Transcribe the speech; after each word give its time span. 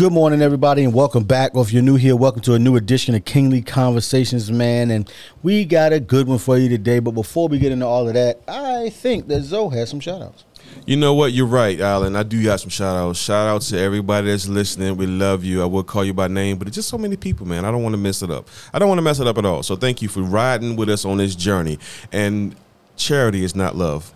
Good 0.00 0.14
morning, 0.14 0.40
everybody, 0.40 0.82
and 0.82 0.94
welcome 0.94 1.24
back. 1.24 1.54
Or 1.54 1.62
if 1.62 1.74
you're 1.74 1.82
new 1.82 1.96
here, 1.96 2.16
welcome 2.16 2.40
to 2.44 2.54
a 2.54 2.58
new 2.58 2.74
edition 2.74 3.14
of 3.14 3.26
Kingly 3.26 3.60
Conversations, 3.60 4.50
man. 4.50 4.90
And 4.90 5.12
we 5.42 5.66
got 5.66 5.92
a 5.92 6.00
good 6.00 6.26
one 6.26 6.38
for 6.38 6.56
you 6.56 6.70
today. 6.70 7.00
But 7.00 7.10
before 7.10 7.48
we 7.48 7.58
get 7.58 7.70
into 7.70 7.84
all 7.84 8.08
of 8.08 8.14
that, 8.14 8.40
I 8.48 8.88
think 8.88 9.28
that 9.28 9.42
Zoe 9.42 9.76
has 9.76 9.90
some 9.90 10.00
shout 10.00 10.22
outs. 10.22 10.44
You 10.86 10.96
know 10.96 11.12
what? 11.12 11.34
You're 11.34 11.44
right, 11.44 11.78
Alan. 11.78 12.16
I 12.16 12.22
do 12.22 12.42
got 12.42 12.60
some 12.60 12.70
shout 12.70 12.96
outs. 12.96 13.18
Shout 13.18 13.46
out 13.46 13.60
to 13.60 13.78
everybody 13.78 14.28
that's 14.28 14.48
listening. 14.48 14.96
We 14.96 15.06
love 15.06 15.44
you. 15.44 15.60
I 15.60 15.66
will 15.66 15.84
call 15.84 16.02
you 16.02 16.14
by 16.14 16.28
name, 16.28 16.56
but 16.56 16.66
it's 16.66 16.76
just 16.76 16.88
so 16.88 16.96
many 16.96 17.18
people, 17.18 17.46
man. 17.46 17.66
I 17.66 17.70
don't 17.70 17.82
want 17.82 17.92
to 17.92 17.98
mess 18.00 18.22
it 18.22 18.30
up. 18.30 18.48
I 18.72 18.78
don't 18.78 18.88
want 18.88 19.00
to 19.00 19.02
mess 19.02 19.20
it 19.20 19.26
up 19.26 19.36
at 19.36 19.44
all. 19.44 19.62
So 19.62 19.76
thank 19.76 20.00
you 20.00 20.08
for 20.08 20.22
riding 20.22 20.76
with 20.76 20.88
us 20.88 21.04
on 21.04 21.18
this 21.18 21.34
journey. 21.34 21.78
And 22.10 22.56
charity 22.96 23.44
is 23.44 23.54
not 23.54 23.76
love. 23.76 24.14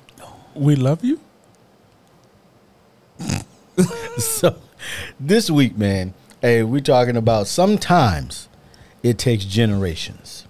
We 0.55 0.77
love 0.77 1.05
you. 1.05 1.21
so 4.17 4.57
this 5.19 5.51
week, 5.51 5.77
man, 5.77 6.15
hey, 6.41 6.63
we're 6.63 6.81
talking 6.81 7.17
about 7.17 7.47
sometimes 7.47 8.49
it 9.03 9.19
takes 9.19 9.45
generations. 9.45 10.47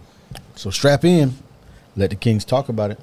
So 0.54 0.70
strap 0.70 1.04
in, 1.04 1.34
let 1.96 2.10
the 2.10 2.16
kings 2.16 2.44
talk 2.44 2.68
about 2.68 2.90
it. 2.90 3.00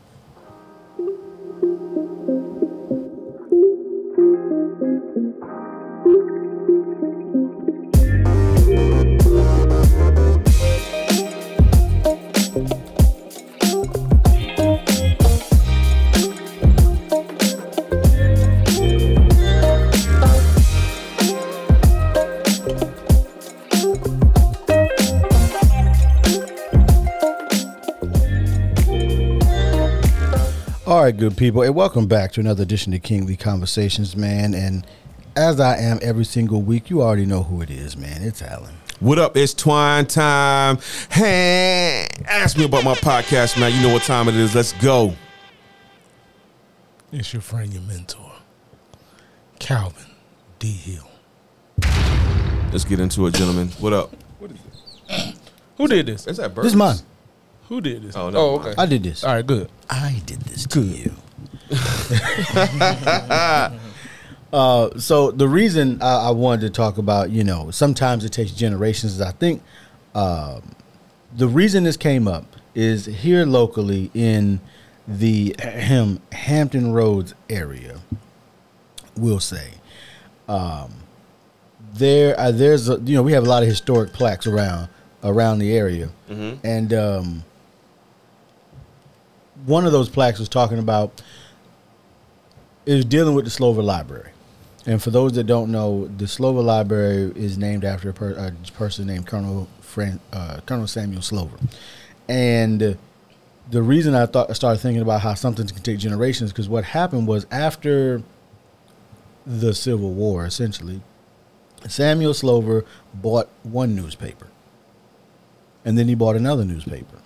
Good 31.22 31.38
people, 31.38 31.62
and 31.62 31.76
welcome 31.76 32.08
back 32.08 32.32
to 32.32 32.40
another 32.40 32.64
edition 32.64 32.96
of 32.96 33.04
Kingly 33.04 33.38
Conversations, 33.38 34.16
man. 34.16 34.56
And 34.56 34.88
as 35.36 35.60
I 35.60 35.78
am 35.78 36.00
every 36.02 36.26
single 36.26 36.64
week, 36.64 36.90
you 36.90 37.04
already 37.04 37.28
know 37.28 37.44
who 37.44 37.62
it 37.62 37.70
is, 37.70 37.96
man. 37.96 38.24
It's 38.24 38.42
Alan. 38.42 38.74
What 39.00 39.20
up? 39.20 39.38
It's 39.38 39.54
twine 39.54 40.08
time. 40.08 40.80
Hey, 41.12 42.08
ask 42.26 42.58
me 42.58 42.66
about 42.66 42.84
my 42.84 42.96
podcast, 42.96 43.60
man. 43.60 43.72
You 43.72 43.88
know 43.88 43.94
what 43.94 44.02
time 44.02 44.30
it 44.30 44.36
is. 44.36 44.56
Let's 44.56 44.74
go. 44.82 45.14
It's 47.12 47.32
your 47.32 47.44
friend, 47.44 47.72
your 47.72 47.84
mentor, 47.84 48.32
Calvin 49.60 50.10
D. 50.58 50.72
Hill. 50.72 51.08
Let's 52.72 52.84
get 52.84 53.00
into 53.00 53.28
it, 53.28 53.36
gentlemen. 53.36 53.68
What 53.78 53.94
up? 53.94 54.12
Who 55.78 55.88
did 55.88 56.08
this? 56.08 56.26
Is 56.26 56.38
that 56.38 56.56
This 56.56 56.66
is 56.66 56.76
mine. 56.76 56.96
Who 57.72 57.80
did 57.80 58.04
this? 58.04 58.18
Oh, 58.18 58.30
never 58.30 58.38
oh 58.38 58.60
okay. 58.60 58.74
I 58.78 58.86
did 58.86 59.02
this. 59.02 59.24
All 59.24 59.34
right, 59.34 59.48
good. 59.48 59.70
I 59.90 60.22
did 60.26 60.42
this 60.42 60.68
to 60.68 60.82
you. 60.82 61.14
uh, 64.52 65.00
so 65.00 65.32
the 65.32 65.48
reason 65.48 66.02
I, 66.02 66.28
I 66.28 66.32
wanted 66.32 66.64
to 66.64 66.70
talk 66.70 66.98
about, 66.98 67.30
you 67.30 67.46
know, 67.46 67.72
sometimes 67.72 68.26
it 68.26 68.34
takes 68.34 68.52
generations. 68.52 69.14
Is 69.14 69.22
I 69.22 69.32
think 69.32 69.64
um, 70.14 70.76
the 71.34 71.48
reason 71.48 71.86
this 71.86 71.96
came 71.96 72.28
up 72.28 72.44
is 72.76 73.06
here 73.06 73.46
locally 73.46 74.12
in 74.14 74.60
the 75.08 75.56
Ham, 75.60 76.20
Hampton 76.34 76.92
Roads 76.92 77.36
area. 77.50 78.02
We'll 79.16 79.40
say 79.40 79.76
um, 80.50 80.92
there 81.94 82.38
uh, 82.38 82.52
there's 82.52 82.90
a, 82.90 83.00
you 83.00 83.16
know 83.16 83.24
we 83.24 83.32
have 83.32 83.46
a 83.46 83.50
lot 83.50 83.64
of 83.64 83.70
historic 83.70 84.12
plaques 84.12 84.46
around 84.46 84.90
around 85.24 85.60
the 85.60 85.72
area, 85.72 86.10
and 86.66 86.94
um, 86.94 87.46
one 89.66 89.86
of 89.86 89.92
those 89.92 90.10
plaques 90.10 90.40
was 90.40 90.50
talking 90.50 90.80
about 90.80 91.22
is 92.86 93.06
dealing 93.06 93.36
with 93.36 93.46
the 93.46 93.52
Slover 93.52 93.82
Library. 93.82 94.32
And 94.86 95.02
for 95.02 95.12
those 95.12 95.34
that 95.34 95.44
don't 95.44 95.72
know, 95.72 96.08
the 96.08 96.28
Slover 96.28 96.62
Library 96.62 97.32
is 97.36 97.58
named 97.58 97.86
after 97.86 98.10
a, 98.10 98.14
per, 98.14 98.32
a 98.32 98.72
person 98.72 99.06
named 99.06 99.28
Colonel 99.28 99.68
Fran, 99.82 100.20
uh, 100.34 100.62
Colonel 100.66 100.88
Samuel 100.88 101.22
Slover. 101.22 101.58
And 102.28 102.98
the 103.70 103.82
reason 103.82 104.16
I 104.16 104.26
thought 104.26 104.50
I 104.50 104.54
started 104.54 104.80
thinking 104.80 105.02
about 105.02 105.22
how 105.22 105.36
something 105.36 105.68
can 105.68 105.84
take 105.84 106.00
generations 106.00 106.52
because 106.52 106.68
what 106.68 106.84
happened 106.84 107.28
was 107.28 107.46
after 107.52 108.24
the 109.46 109.74
Civil 109.74 110.14
War, 110.14 110.46
essentially, 110.46 111.02
Samuel 111.88 112.34
Slover 112.34 112.86
bought 113.14 113.50
one 113.64 113.96
newspaper, 113.96 114.48
and 115.84 115.98
then 115.98 116.08
he 116.08 116.16
bought 116.16 116.36
another 116.36 116.64
newspaper 116.64 117.18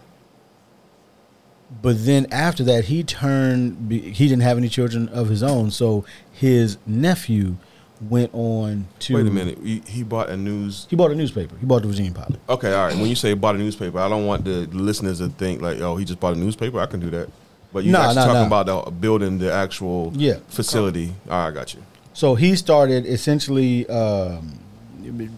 but 1.82 2.06
then 2.06 2.26
after 2.32 2.64
that 2.64 2.86
he 2.86 3.04
turned 3.04 3.92
he 3.92 4.28
didn't 4.28 4.42
have 4.44 4.58
any 4.58 4.70
children 4.70 5.08
of 5.10 5.30
his 5.30 5.44
own 5.44 5.70
so 5.72 6.04
his 6.32 6.78
nephew 6.86 7.56
went 8.02 8.30
on 8.34 8.86
to 9.00 9.16
Wait 9.16 9.22
a 9.26 9.30
minute. 9.32 9.58
He, 9.64 9.82
he 9.88 10.04
bought 10.04 10.30
a 10.30 10.36
news. 10.36 10.86
he 10.90 10.96
bought 10.98 11.12
a 11.12 11.16
newspaper 11.16 11.56
he 11.58 11.66
bought 11.66 11.82
the 11.82 11.88
virginia 11.88 12.12
pilot 12.12 12.40
Okay, 12.50 12.74
all 12.74 12.88
right. 12.88 12.96
When 12.96 13.08
you 13.08 13.16
say 13.16 13.34
bought 13.34 13.56
a 13.56 13.58
newspaper, 13.58 14.00
I 14.00 14.10
don't 14.10 14.26
want 14.26 14.44
the 14.44 14.68
listeners 14.68 15.20
to 15.20 15.30
think 15.30 15.62
like, 15.62 15.80
oh, 15.80 15.96
he 15.96 16.04
just 16.06 16.20
bought 16.20 16.36
a 16.36 16.40
newspaper. 16.40 16.80
I 16.80 16.88
can 16.88 17.00
do 17.00 17.10
that. 17.12 17.30
But 17.72 17.84
you 17.86 17.92
Nah, 17.94 18.12
nah, 18.14 18.26
talking 18.26 18.34
nah. 18.34 18.48
about 18.62 18.86
the 18.86 18.92
building 18.92 19.38
the 19.38 19.52
actual 19.52 20.12
Yeah. 20.16 20.36
facility. 20.50 21.14
All 21.30 21.38
right, 21.40 21.48
I 21.48 21.52
got 21.52 21.74
you. 21.74 21.82
so 22.14 22.36
he 22.36 22.56
started 22.58 23.06
essentially 23.06 23.88
um, 23.88 24.60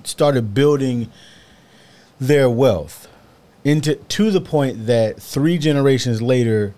started 0.03 0.53
building 0.55 1.09
their 2.19 2.49
wealth 2.49 3.07
into 3.63 3.95
to 3.95 4.31
the 4.31 4.41
point 4.41 4.85
that 4.87 5.21
three 5.21 5.57
generations 5.57 6.21
later 6.21 6.73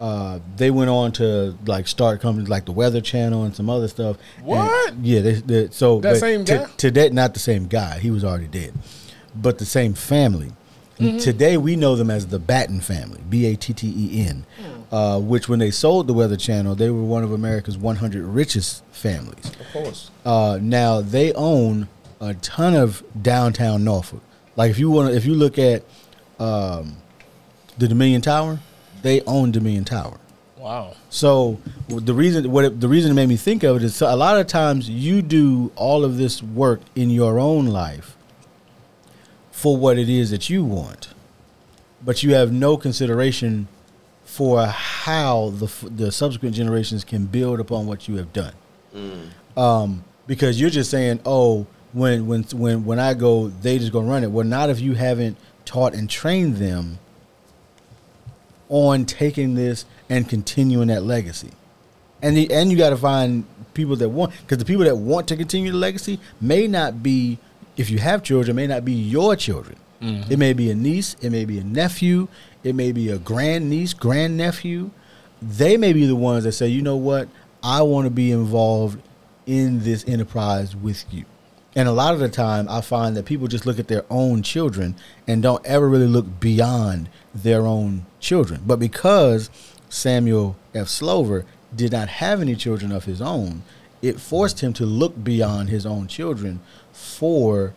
uh, 0.00 0.40
they 0.56 0.70
went 0.70 0.90
on 0.90 1.10
to 1.10 1.56
like 1.66 1.88
start 1.88 2.20
companies 2.20 2.48
like 2.50 2.66
the 2.66 2.72
Weather 2.72 3.00
Channel 3.00 3.44
and 3.44 3.56
some 3.56 3.70
other 3.70 3.88
stuff. 3.88 4.18
And- 4.38 4.46
What? 4.46 4.94
yeah, 5.02 5.20
they, 5.20 5.32
they, 5.32 5.68
so 5.70 6.00
That 6.00 6.18
same 6.18 6.44
to- 6.44 6.56
guy? 6.58 6.66
Today, 6.76 7.08
not 7.08 7.32
the 7.34 7.40
same 7.40 7.66
guy. 7.66 7.98
He 7.98 8.10
was 8.10 8.22
already 8.22 8.46
dead, 8.46 8.74
but 9.34 9.58
the 9.58 9.64
same 9.64 9.94
family. 9.94 10.52
Mm-hmm. 10.98 11.18
Today, 11.18 11.56
we 11.58 11.76
know 11.76 11.94
them 11.94 12.10
as 12.10 12.26
the 12.28 12.38
Batten 12.38 12.80
family, 12.80 13.20
B 13.28 13.44
A 13.46 13.56
T 13.56 13.72
T 13.74 13.86
E 13.96 14.26
N. 14.26 14.46
Uh, 14.90 15.18
which, 15.20 15.46
when 15.48 15.58
they 15.58 15.70
sold 15.70 16.06
the 16.06 16.14
Weather 16.14 16.36
Channel, 16.36 16.74
they 16.74 16.88
were 16.90 17.02
one 17.02 17.22
of 17.24 17.32
America's 17.32 17.76
100 17.76 18.22
richest 18.24 18.82
families. 18.92 19.50
Of 19.60 19.72
course. 19.72 20.10
Uh, 20.24 20.58
now 20.62 21.00
they 21.02 21.32
own 21.34 21.88
a 22.20 22.32
ton 22.34 22.74
of 22.74 23.02
downtown 23.20 23.82
Norfolk. 23.84 24.22
Like 24.56 24.70
if 24.70 24.78
you 24.78 24.90
want, 24.90 25.10
to, 25.10 25.16
if 25.16 25.24
you 25.24 25.34
look 25.34 25.58
at 25.58 25.84
um, 26.38 26.96
the 27.78 27.88
Dominion 27.88 28.22
Tower, 28.22 28.58
they 29.02 29.20
own 29.22 29.52
Dominion 29.52 29.84
Tower. 29.84 30.18
Wow. 30.58 30.94
So 31.10 31.60
the 31.88 32.14
reason 32.14 32.50
what 32.50 32.64
it, 32.64 32.80
the 32.80 32.88
reason 32.88 33.12
it 33.12 33.14
made 33.14 33.28
me 33.28 33.36
think 33.36 33.62
of 33.62 33.76
it 33.76 33.82
is 33.84 33.94
so 33.94 34.12
a 34.12 34.16
lot 34.16 34.38
of 34.38 34.46
times 34.48 34.90
you 34.90 35.22
do 35.22 35.70
all 35.76 36.04
of 36.04 36.16
this 36.16 36.42
work 36.42 36.80
in 36.96 37.10
your 37.10 37.38
own 37.38 37.66
life 37.66 38.16
for 39.52 39.76
what 39.76 39.96
it 39.96 40.08
is 40.08 40.30
that 40.30 40.50
you 40.50 40.64
want, 40.64 41.08
but 42.04 42.22
you 42.22 42.34
have 42.34 42.52
no 42.52 42.76
consideration 42.76 43.68
for 44.24 44.66
how 44.66 45.50
the 45.50 45.72
the 45.88 46.10
subsequent 46.10 46.54
generations 46.56 47.04
can 47.04 47.26
build 47.26 47.60
upon 47.60 47.86
what 47.86 48.08
you 48.08 48.16
have 48.16 48.32
done. 48.32 48.52
Um, 49.56 50.04
because 50.26 50.60
you're 50.60 50.70
just 50.70 50.90
saying, 50.90 51.20
oh, 51.24 51.66
when 51.96 52.26
when 52.26 52.42
when 52.52 52.84
when 52.84 52.98
I 53.00 53.14
go, 53.14 53.48
they 53.48 53.78
just 53.78 53.90
gonna 53.90 54.06
run 54.06 54.22
it. 54.22 54.30
Well, 54.30 54.44
not 54.44 54.68
if 54.68 54.80
you 54.80 54.92
haven't 54.92 55.38
taught 55.64 55.94
and 55.94 56.10
trained 56.10 56.56
them 56.56 56.98
on 58.68 59.06
taking 59.06 59.54
this 59.54 59.86
and 60.10 60.28
continuing 60.28 60.88
that 60.88 61.04
legacy. 61.04 61.52
And 62.20 62.36
the, 62.36 62.52
and 62.52 62.70
you 62.70 62.76
got 62.76 62.90
to 62.90 62.98
find 62.98 63.46
people 63.72 63.96
that 63.96 64.10
want 64.10 64.32
because 64.42 64.58
the 64.58 64.66
people 64.66 64.84
that 64.84 64.96
want 64.96 65.26
to 65.28 65.36
continue 65.36 65.72
the 65.72 65.78
legacy 65.78 66.20
may 66.38 66.66
not 66.66 67.02
be 67.02 67.38
if 67.78 67.88
you 67.88 67.98
have 67.98 68.22
children 68.22 68.56
may 68.56 68.66
not 68.66 68.84
be 68.84 68.92
your 68.92 69.34
children. 69.34 69.78
Mm-hmm. 70.02 70.30
It 70.30 70.38
may 70.38 70.52
be 70.52 70.70
a 70.70 70.74
niece, 70.74 71.16
it 71.22 71.30
may 71.30 71.46
be 71.46 71.58
a 71.58 71.64
nephew, 71.64 72.28
it 72.62 72.74
may 72.74 72.92
be 72.92 73.08
a 73.08 73.16
grandniece, 73.16 73.94
grandnephew. 73.94 74.90
They 75.40 75.78
may 75.78 75.94
be 75.94 76.04
the 76.04 76.16
ones 76.16 76.44
that 76.44 76.52
say, 76.52 76.68
"You 76.68 76.82
know 76.82 76.96
what? 76.96 77.28
I 77.62 77.80
want 77.82 78.04
to 78.04 78.10
be 78.10 78.32
involved 78.32 79.00
in 79.46 79.82
this 79.82 80.04
enterprise 80.06 80.76
with 80.76 81.02
you." 81.10 81.24
And 81.76 81.86
a 81.86 81.92
lot 81.92 82.14
of 82.14 82.20
the 82.20 82.30
time, 82.30 82.66
I 82.70 82.80
find 82.80 83.14
that 83.16 83.26
people 83.26 83.48
just 83.48 83.66
look 83.66 83.78
at 83.78 83.86
their 83.86 84.06
own 84.08 84.42
children 84.42 84.96
and 85.28 85.42
don't 85.42 85.64
ever 85.66 85.86
really 85.86 86.06
look 86.06 86.40
beyond 86.40 87.10
their 87.34 87.66
own 87.66 88.06
children. 88.18 88.62
But 88.66 88.78
because 88.78 89.50
Samuel 89.90 90.56
F. 90.74 90.88
Slover 90.88 91.44
did 91.74 91.92
not 91.92 92.08
have 92.08 92.40
any 92.40 92.56
children 92.56 92.92
of 92.92 93.04
his 93.04 93.20
own, 93.20 93.62
it 94.00 94.18
forced 94.18 94.60
him 94.60 94.72
to 94.72 94.86
look 94.86 95.22
beyond 95.22 95.68
his 95.68 95.84
own 95.84 96.06
children 96.06 96.60
for, 96.92 97.74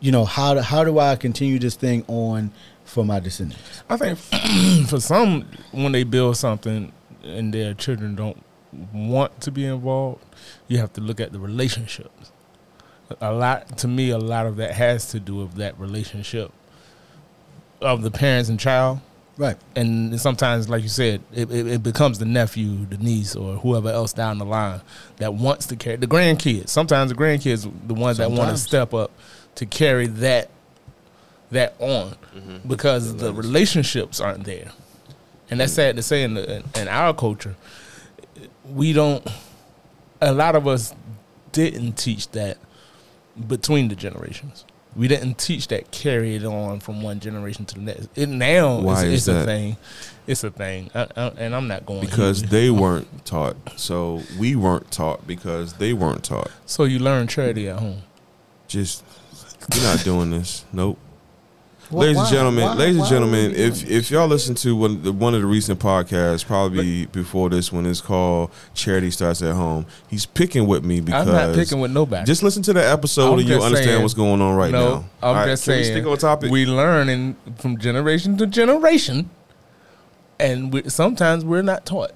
you 0.00 0.10
know, 0.10 0.24
how 0.24 0.54
do, 0.54 0.60
how 0.60 0.82
do 0.82 0.98
I 0.98 1.14
continue 1.14 1.60
this 1.60 1.76
thing 1.76 2.04
on 2.08 2.50
for 2.84 3.04
my 3.04 3.20
descendants? 3.20 3.84
I 3.88 3.96
think 3.96 4.18
for 4.88 4.98
some, 4.98 5.46
when 5.70 5.92
they 5.92 6.02
build 6.02 6.36
something 6.36 6.92
and 7.22 7.54
their 7.54 7.72
children 7.72 8.16
don't 8.16 8.42
want 8.92 9.40
to 9.42 9.52
be 9.52 9.64
involved, 9.64 10.24
you 10.66 10.78
have 10.78 10.92
to 10.94 11.00
look 11.00 11.20
at 11.20 11.30
the 11.30 11.38
relationships. 11.38 12.32
A 13.20 13.32
lot 13.32 13.78
to 13.78 13.88
me 13.88 14.10
a 14.10 14.18
lot 14.18 14.46
of 14.46 14.56
that 14.56 14.72
has 14.72 15.08
to 15.10 15.20
do 15.20 15.36
with 15.36 15.54
that 15.54 15.78
relationship 15.78 16.50
of 17.80 18.02
the 18.02 18.10
parents 18.10 18.48
and 18.48 18.58
child. 18.58 19.00
Right. 19.36 19.56
and 19.74 20.20
sometimes 20.20 20.68
like 20.68 20.84
you 20.84 20.88
said 20.88 21.20
it, 21.32 21.50
it, 21.50 21.66
it 21.66 21.82
becomes 21.82 22.20
the 22.20 22.24
nephew 22.24 22.86
the 22.86 22.98
niece 22.98 23.34
or 23.34 23.56
whoever 23.56 23.88
else 23.88 24.12
down 24.12 24.38
the 24.38 24.44
line 24.44 24.80
that 25.16 25.34
wants 25.34 25.66
to 25.66 25.76
carry 25.76 25.96
the 25.96 26.06
grandkids. 26.06 26.68
Sometimes 26.68 27.10
the 27.10 27.16
grandkids 27.16 27.68
the 27.86 27.94
ones 27.94 28.18
that 28.18 28.30
want 28.30 28.50
to 28.50 28.56
step 28.56 28.94
up 28.94 29.10
to 29.56 29.66
carry 29.66 30.06
that 30.06 30.50
that 31.50 31.74
on 31.80 32.14
mm-hmm. 32.36 32.68
because 32.68 33.16
the 33.16 33.34
relationships 33.34 34.20
aren't 34.20 34.44
there. 34.44 34.70
And 35.50 35.60
that's 35.60 35.72
sad 35.72 35.96
to 35.96 36.02
say 36.02 36.22
in, 36.22 36.34
the, 36.34 36.62
in 36.76 36.88
our 36.88 37.12
culture 37.12 37.56
we 38.72 38.92
don't 38.92 39.26
a 40.20 40.32
lot 40.32 40.56
of 40.56 40.66
us 40.66 40.94
didn't 41.52 41.92
teach 41.92 42.28
that 42.30 42.56
between 43.48 43.88
the 43.88 43.94
generations 43.96 44.64
we 44.96 45.08
didn't 45.08 45.38
teach 45.38 45.66
that 45.68 45.90
carry 45.90 46.36
it 46.36 46.44
on 46.44 46.78
from 46.78 47.02
one 47.02 47.18
generation 47.18 47.64
to 47.64 47.74
the 47.74 47.80
next 47.80 48.08
it 48.14 48.28
now 48.28 48.78
Why 48.80 48.92
it's, 48.92 49.02
is 49.02 49.12
it's 49.14 49.26
that? 49.26 49.42
a 49.42 49.44
thing 49.44 49.76
it's 50.26 50.44
a 50.44 50.50
thing 50.50 50.90
I, 50.94 51.08
I, 51.16 51.26
and 51.36 51.54
i'm 51.54 51.66
not 51.66 51.84
going 51.84 52.00
because 52.00 52.40
here. 52.42 52.50
they 52.50 52.70
weren't 52.70 53.24
taught. 53.26 53.56
So 53.76 54.22
we 54.38 54.54
weren't 54.54 54.90
taught 54.92 55.26
because 55.26 55.74
they 55.74 55.92
weren't 55.92 56.22
taught. 56.24 56.50
so 56.66 56.84
you 56.84 56.98
learn 57.00 57.26
charity 57.26 57.68
at 57.68 57.80
home 57.80 58.02
Just 58.68 59.04
you're 59.74 59.82
not 59.84 60.04
doing 60.04 60.30
this. 60.30 60.64
Nope. 60.72 60.98
Why- 61.90 62.02
ladies 62.06 62.18
and 62.18 62.28
gentlemen, 62.28 62.64
why- 62.64 62.74
ladies 62.74 62.96
why 62.96 63.02
and 63.02 63.10
gentlemen, 63.10 63.52
if 63.54 63.88
if 63.90 64.10
y'all 64.10 64.26
listen 64.26 64.54
to 64.56 64.74
one 64.74 65.02
the, 65.02 65.12
one 65.12 65.34
of 65.34 65.40
the 65.42 65.46
recent 65.46 65.78
podcasts, 65.80 66.44
probably 66.44 67.06
before 67.06 67.50
this 67.50 67.70
one 67.72 67.84
is 67.86 68.00
called 68.00 68.50
"Charity 68.74 69.10
Starts 69.10 69.42
at 69.42 69.54
Home," 69.54 69.86
he's 70.08 70.24
picking 70.26 70.66
with 70.66 70.84
me 70.84 71.00
because 71.00 71.28
i'm 71.28 71.34
not 71.34 71.54
picking 71.54 71.80
with 71.80 71.90
nobody 71.90 72.24
just 72.24 72.42
listen 72.42 72.62
to 72.62 72.72
the 72.72 72.84
episode 72.86 73.32
I'm 73.34 73.38
and 73.38 73.42
you 73.48 73.54
just 73.54 73.64
understand 73.64 73.88
saying- 73.90 74.02
what's 74.02 74.14
going 74.14 74.40
on 74.40 74.56
right 74.56 74.72
no 74.72 74.88
now. 74.88 74.94
i'm 74.96 75.04
All 75.22 75.34
right, 75.34 75.46
just 75.46 75.64
can 75.64 75.76
we 75.76 75.82
saying 75.84 75.94
stick 75.96 76.06
on 76.10 76.16
topic. 76.18 76.50
we 76.50 76.64
learn 76.66 77.08
in, 77.08 77.36
from 77.56 77.78
generation 77.78 78.36
to 78.38 78.46
generation 78.46 79.28
and 80.40 80.72
we, 80.72 80.88
sometimes 80.88 81.44
we're 81.44 81.62
not 81.62 81.84
taught 81.86 82.12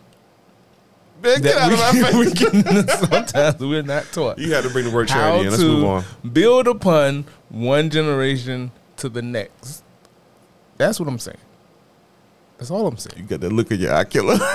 Man, 1.23 1.41
get 1.43 1.56
out 1.56 1.73
of 1.73 1.79
my 1.81 1.91
face. 2.03 2.14
we 2.14 2.32
can, 2.32 2.88
sometimes 2.88 3.59
we're 3.61 3.82
not 3.82 4.05
taught 4.12 4.38
You 4.38 4.55
had 4.55 4.62
to 4.64 4.71
bring 4.71 4.85
the 4.85 4.91
word 4.93 5.11
how 5.11 5.17
charity 5.19 5.44
in. 5.47 5.50
Let's 5.50 5.62
move 5.62 5.85
on. 5.85 6.05
build 6.32 6.69
upon 6.69 7.25
one 7.49 7.91
generation 7.91 8.71
to 8.99 9.09
the 9.09 9.23
next. 9.23 9.83
That's 10.77 11.00
what 11.00 11.09
I'm 11.09 11.19
saying. 11.19 11.39
That's 12.59 12.71
all 12.71 12.87
I'm 12.87 12.97
saying. 12.97 13.17
You 13.23 13.25
got 13.29 13.41
that 13.41 13.53
look 13.53 13.71
in 13.71 13.81
your 13.81 13.95
eye 13.95 14.05
killer. 14.05 14.39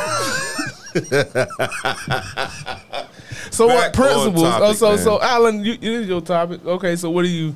So 3.51 3.65
uh, 3.69 3.73
Back 3.75 3.97
what 3.97 4.07
principles? 4.07 4.43
Uh, 4.43 4.49
topic, 4.59 4.67
oh, 4.69 4.73
so 4.73 4.97
so. 4.97 5.21
Alan, 5.21 5.63
you, 5.63 5.73
it 5.73 5.83
is 5.83 6.07
your 6.07 6.21
topic. 6.21 6.65
Okay, 6.65 6.95
so 6.95 7.09
what 7.09 7.25
are 7.25 7.27
you 7.27 7.55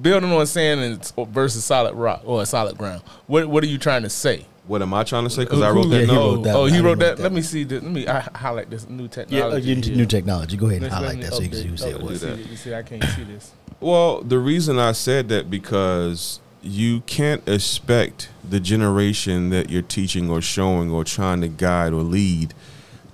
building 0.00 0.30
on 0.32 0.46
sand 0.46 0.80
and 0.80 1.12
versus 1.30 1.64
solid 1.64 1.94
rock 1.94 2.22
or 2.24 2.44
solid 2.46 2.78
ground? 2.78 3.02
What 3.26 3.46
what 3.48 3.62
are 3.64 3.66
you 3.66 3.78
trying 3.78 4.02
to 4.02 4.10
say? 4.10 4.46
what 4.66 4.82
am 4.82 4.92
I 4.92 5.02
trying 5.02 5.24
to 5.24 5.30
say? 5.30 5.42
Uh, 5.42 5.44
because 5.46 5.62
I 5.62 5.70
wrote 5.70 5.88
that. 5.88 6.00
he 6.02 6.06
No, 6.06 6.34
wrote 6.34 6.42
that 6.44 6.54
oh, 6.54 6.60
one. 6.62 6.70
he 6.70 6.76
I 6.76 6.80
wrote 6.80 6.84
wrote 6.88 6.98
that. 7.00 7.16
that 7.16 7.22
Let 7.22 7.32
me 7.32 7.40
see. 7.42 7.64
This, 7.64 7.82
let 7.82 7.90
me 7.90 8.06
I 8.06 8.20
highlight 8.34 8.68
this 8.70 8.86
new 8.88 9.04
Yeah, 9.04 9.08
technology. 9.08 9.72
uh, 9.72 9.96
new 9.96 10.06
technology. 10.06 10.56
Go 10.58 10.66
ahead 10.66 10.82
and 10.82 10.92
Let's- 10.92 10.94
highlight 10.94 11.20
that 11.22 11.32
so 11.32 11.40
you 11.42 11.48
can 11.48 11.76
see 11.78 11.94
what. 11.94 12.02
you 12.02 12.18
that. 12.18 12.36
see- 12.36 12.42
You 12.50 12.56
see, 12.56 12.74
I 12.74 12.82
can't 12.82 13.02
see 13.04 13.24
this. 13.24 13.52
Well, 13.80 14.22
the 14.22 14.38
reason 14.38 14.78
I 14.78 14.92
said 14.92 15.28
that 15.28 15.50
because 15.50 16.40
you 16.62 17.00
can't 17.02 17.46
expect 17.48 18.28
the 18.48 18.58
generation 18.58 19.50
that 19.50 19.70
you're 19.70 19.82
teaching 19.82 20.28
or 20.30 20.40
showing 20.40 20.90
or 20.90 21.04
trying 21.04 21.40
to 21.42 21.48
guide 21.48 21.92
or 21.92 22.02
lead 22.02 22.54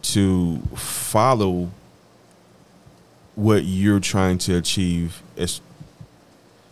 to 0.03 0.59
follow 0.75 1.71
what 3.35 3.65
you're 3.65 4.01
trying 4.01 4.39
to 4.39 4.57
achieve 4.57 5.23
as 5.37 5.61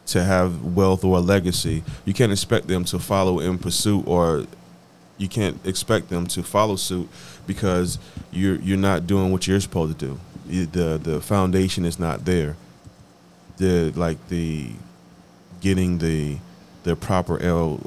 to 0.06 0.24
have 0.24 0.64
wealth 0.64 1.04
or 1.04 1.18
a 1.18 1.20
legacy. 1.20 1.82
You 2.04 2.14
can't 2.14 2.32
expect 2.32 2.68
them 2.68 2.84
to 2.86 2.98
follow 2.98 3.40
in 3.40 3.58
pursuit 3.58 4.06
or 4.06 4.46
you 5.18 5.28
can't 5.28 5.64
expect 5.66 6.08
them 6.08 6.26
to 6.28 6.42
follow 6.42 6.76
suit 6.76 7.08
because 7.46 7.98
you're 8.32 8.56
you're 8.56 8.78
not 8.78 9.06
doing 9.06 9.30
what 9.32 9.46
you're 9.46 9.60
supposed 9.60 9.98
to 9.98 10.06
do. 10.06 10.20
You- 10.48 10.66
The 10.66 10.98
the 11.02 11.20
foundation 11.20 11.84
is 11.84 11.98
not 11.98 12.24
there 12.24 12.56
the 13.58 13.92
like 13.96 14.28
the 14.28 14.70
getting 15.60 15.98
the 15.98 16.38
the 16.82 16.96
proper 16.96 17.40
L, 17.40 17.80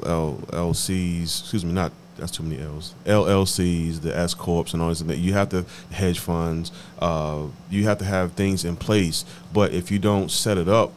L, 0.52 0.70
excuse 0.70 1.64
me, 1.64 1.72
not 1.72 1.92
that's 2.16 2.32
too 2.32 2.42
many 2.42 2.60
L's. 2.62 2.94
LLCs, 3.04 4.00
the 4.00 4.16
S 4.16 4.34
corps, 4.34 4.72
and 4.72 4.82
all 4.82 4.88
this 4.88 5.00
and 5.00 5.10
that. 5.10 5.18
You 5.18 5.34
have 5.34 5.50
to 5.50 5.66
hedge 5.90 6.18
funds. 6.18 6.72
Uh, 6.98 7.46
you 7.70 7.84
have 7.84 7.98
to 7.98 8.04
have 8.04 8.32
things 8.32 8.64
in 8.64 8.76
place. 8.76 9.24
But 9.52 9.72
if 9.72 9.90
you 9.90 9.98
don't 9.98 10.30
set 10.30 10.58
it 10.58 10.68
up 10.68 10.92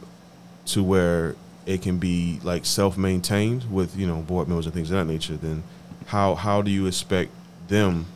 to 0.66 0.82
where 0.82 1.36
it 1.66 1.82
can 1.82 1.98
be 1.98 2.40
like 2.42 2.64
self 2.64 2.96
maintained 2.96 3.70
with 3.70 3.96
you 3.96 4.06
know 4.06 4.22
board 4.22 4.48
members 4.48 4.66
and 4.66 4.74
things 4.74 4.90
of 4.90 4.96
that 4.96 5.12
nature, 5.12 5.36
then 5.36 5.62
how 6.06 6.34
how 6.34 6.62
do 6.62 6.70
you 6.70 6.86
expect 6.86 7.30
them 7.68 8.06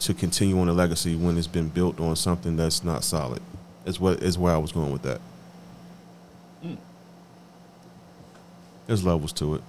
to 0.00 0.14
continue 0.14 0.58
on 0.58 0.68
a 0.68 0.72
legacy 0.72 1.16
when 1.16 1.36
it's 1.36 1.46
been 1.46 1.68
built 1.68 1.98
on 2.00 2.14
something 2.16 2.56
that's 2.56 2.84
not 2.84 3.02
solid? 3.02 3.42
Is 3.84 3.98
what 3.98 4.22
is 4.22 4.38
where 4.38 4.54
I 4.54 4.58
was 4.58 4.72
going 4.72 4.92
with 4.92 5.02
that. 5.02 5.20
Mm. 6.64 6.76
There's 8.86 9.04
levels 9.04 9.32
to 9.34 9.56
it. 9.56 9.60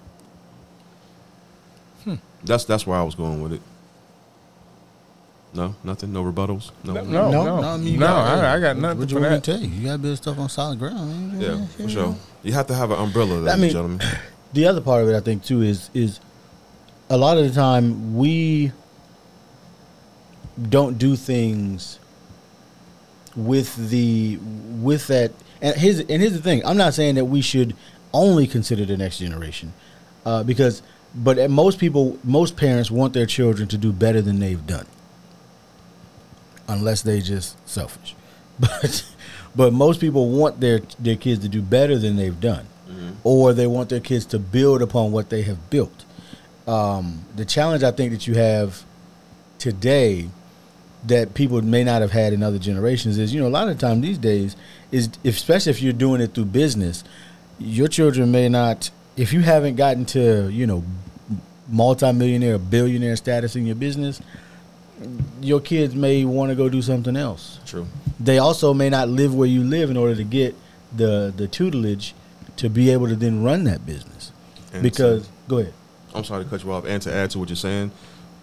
Hmm. 2.03 2.15
That's 2.44 2.65
that's 2.65 2.86
where 2.86 2.97
I 2.97 3.03
was 3.03 3.15
going 3.15 3.42
with 3.42 3.53
it. 3.53 3.62
No, 5.53 5.74
nothing. 5.86 6.12
No 6.12 6.21
rebuttals. 6.24 6.71
No. 6.83 6.94
No, 6.94 7.03
no, 7.31 7.62
no. 7.62 7.63
I 7.63 7.77
mean, 7.77 7.94
you 7.94 7.97
No, 8.00 8.07
got- 8.07 8.39
I- 8.44 8.56
I 8.56 8.59
got 8.59 8.77
nothing 8.77 9.00
What 9.00 9.09
for 9.09 9.15
you 9.15 9.21
want 9.21 9.31
that. 9.36 9.44
to 9.45 9.51
tell 9.53 9.62
you? 9.62 9.69
You 9.69 9.86
got 9.86 9.92
to 9.94 9.97
build 10.00 10.18
stuff 10.18 10.38
on 10.38 10.50
solid 10.50 10.80
ground. 10.80 11.33
man. 11.33 11.42
Yeah, 11.42 11.65
for 11.68 11.88
sure. 11.89 12.15
You 12.44 12.51
have 12.53 12.68
to 12.68 12.74
have 12.75 12.92
an 12.92 13.00
umbrella, 13.00 13.36
ladies 13.36 13.53
I 13.53 13.56
mean- 13.57 13.71
gentlemen. 13.71 14.01
the 14.53 14.68
other 14.68 14.81
part 14.81 15.03
of 15.03 15.09
it, 15.09 15.15
I 15.15 15.21
think, 15.21 15.44
too, 15.44 15.62
is 15.62 15.89
is 15.94 16.19
a 17.09 17.18
lot 17.18 17.38
of 17.38 17.45
the 17.48 17.51
time 17.53 18.15
we 18.18 18.74
don't 20.69 20.98
do 20.98 21.15
things 21.15 22.00
with 23.35 23.89
the 23.89 24.37
with 24.81 25.07
that. 25.07 25.31
And 25.61 25.75
here's 25.75 25.99
and 25.99 26.21
here's 26.21 26.33
the 26.33 26.41
thing. 26.41 26.65
I'm 26.65 26.77
not 26.77 26.93
saying 26.93 27.15
that 27.15 27.25
we 27.25 27.41
should 27.41 27.75
only 28.13 28.47
consider 28.47 28.85
the 28.85 28.97
next 28.97 29.19
generation, 29.19 29.73
uh, 30.25 30.43
because 30.43 30.81
but 31.13 31.49
most 31.49 31.79
people, 31.79 32.19
most 32.23 32.57
parents 32.57 32.91
want 32.91 33.13
their 33.13 33.25
children 33.25 33.67
to 33.69 33.77
do 33.77 33.91
better 33.93 34.21
than 34.21 34.39
they've 34.39 34.65
done, 34.67 34.85
unless 36.67 37.01
they 37.01 37.21
just 37.21 37.67
selfish. 37.67 38.15
But 38.57 39.05
but 39.53 39.73
most 39.73 39.99
people 39.99 40.29
want 40.29 40.61
their 40.61 40.79
their 40.98 41.17
kids 41.17 41.41
to 41.43 41.50
do 41.50 41.62
better 41.62 41.98
than 41.98 42.15
they've 42.15 42.39
done 42.39 42.67
or 43.24 43.53
they 43.53 43.67
want 43.67 43.89
their 43.89 44.00
kids 44.00 44.25
to 44.27 44.39
build 44.39 44.81
upon 44.81 45.12
what 45.12 45.29
they 45.29 45.41
have 45.41 45.69
built. 45.69 46.05
Um, 46.67 47.25
the 47.36 47.45
challenge 47.45 47.83
I 47.83 47.91
think 47.91 48.12
that 48.12 48.27
you 48.27 48.36
have 48.36 48.83
today 49.57 50.29
that 51.07 51.33
people 51.33 51.62
may 51.62 51.83
not 51.83 52.01
have 52.01 52.12
had 52.12 52.33
in 52.33 52.41
other 52.43 52.59
generations 52.59 53.17
is, 53.17 53.33
you 53.33 53.39
know, 53.39 53.47
a 53.47 53.50
lot 53.50 53.67
of 53.67 53.77
the 53.77 53.88
time 53.88 54.01
these 54.01 54.17
days 54.17 54.55
is, 54.91 55.09
especially 55.24 55.69
if 55.69 55.81
you're 55.81 55.93
doing 55.93 56.21
it 56.21 56.33
through 56.33 56.45
business, 56.45 57.03
your 57.59 57.88
children 57.88 58.31
may 58.31 58.50
not, 58.50 58.89
if 59.15 59.31
you 59.31 59.41
haven't 59.41 59.75
gotten 59.75 60.05
to, 60.05 60.50
you 60.50 60.65
know, 60.65 60.83
multimillionaire, 61.67 62.57
billionaire 62.57 63.15
status 63.15 63.55
in 63.55 63.65
your 63.65 63.75
business, 63.75 64.21
your 65.41 65.59
kids 65.59 65.93
may 65.95 66.25
want 66.25 66.50
to 66.50 66.55
go 66.55 66.69
do 66.69 66.81
something 66.81 67.17
else 67.17 67.59
True. 67.65 67.85
they 68.17 68.38
also 68.38 68.74
may 68.74 68.89
not 68.89 69.09
live 69.09 69.35
where 69.35 69.47
you 69.47 69.62
live 69.62 69.89
in 69.89 69.97
order 69.97 70.15
to 70.15 70.24
get 70.24 70.55
the 70.95 71.33
the 71.35 71.50
tutelage 71.50 72.13
to 72.55 72.69
be 72.69 72.89
able 72.89 73.07
to 73.07 73.15
then 73.15 73.43
run 73.43 73.65
that 73.65 73.85
business. 73.85 74.31
And 74.74 74.81
because 74.81 75.29
go 75.47 75.59
ahead. 75.59 75.74
I'm 76.13 76.24
sorry 76.24 76.45
to 76.45 76.50
cut 76.50 76.63
you 76.63 76.71
off, 76.71 76.85
and 76.85 77.01
to 77.01 77.13
add 77.13 77.31
to 77.31 77.39
what 77.39 77.50
you're 77.50 77.57
saying, 77.57 77.91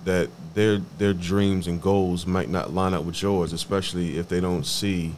that 0.05 0.29
their 0.55 0.79
their 0.99 1.13
dreams 1.15 1.67
and 1.67 1.81
goals 1.81 2.27
might 2.27 2.49
not 2.49 2.73
line 2.73 2.95
up 2.95 3.05
with 3.05 3.23
yours, 3.23 3.53
especially 3.53 4.19
if 4.19 4.29
they 4.29 4.41
don't 4.41 4.65
see 4.67 5.15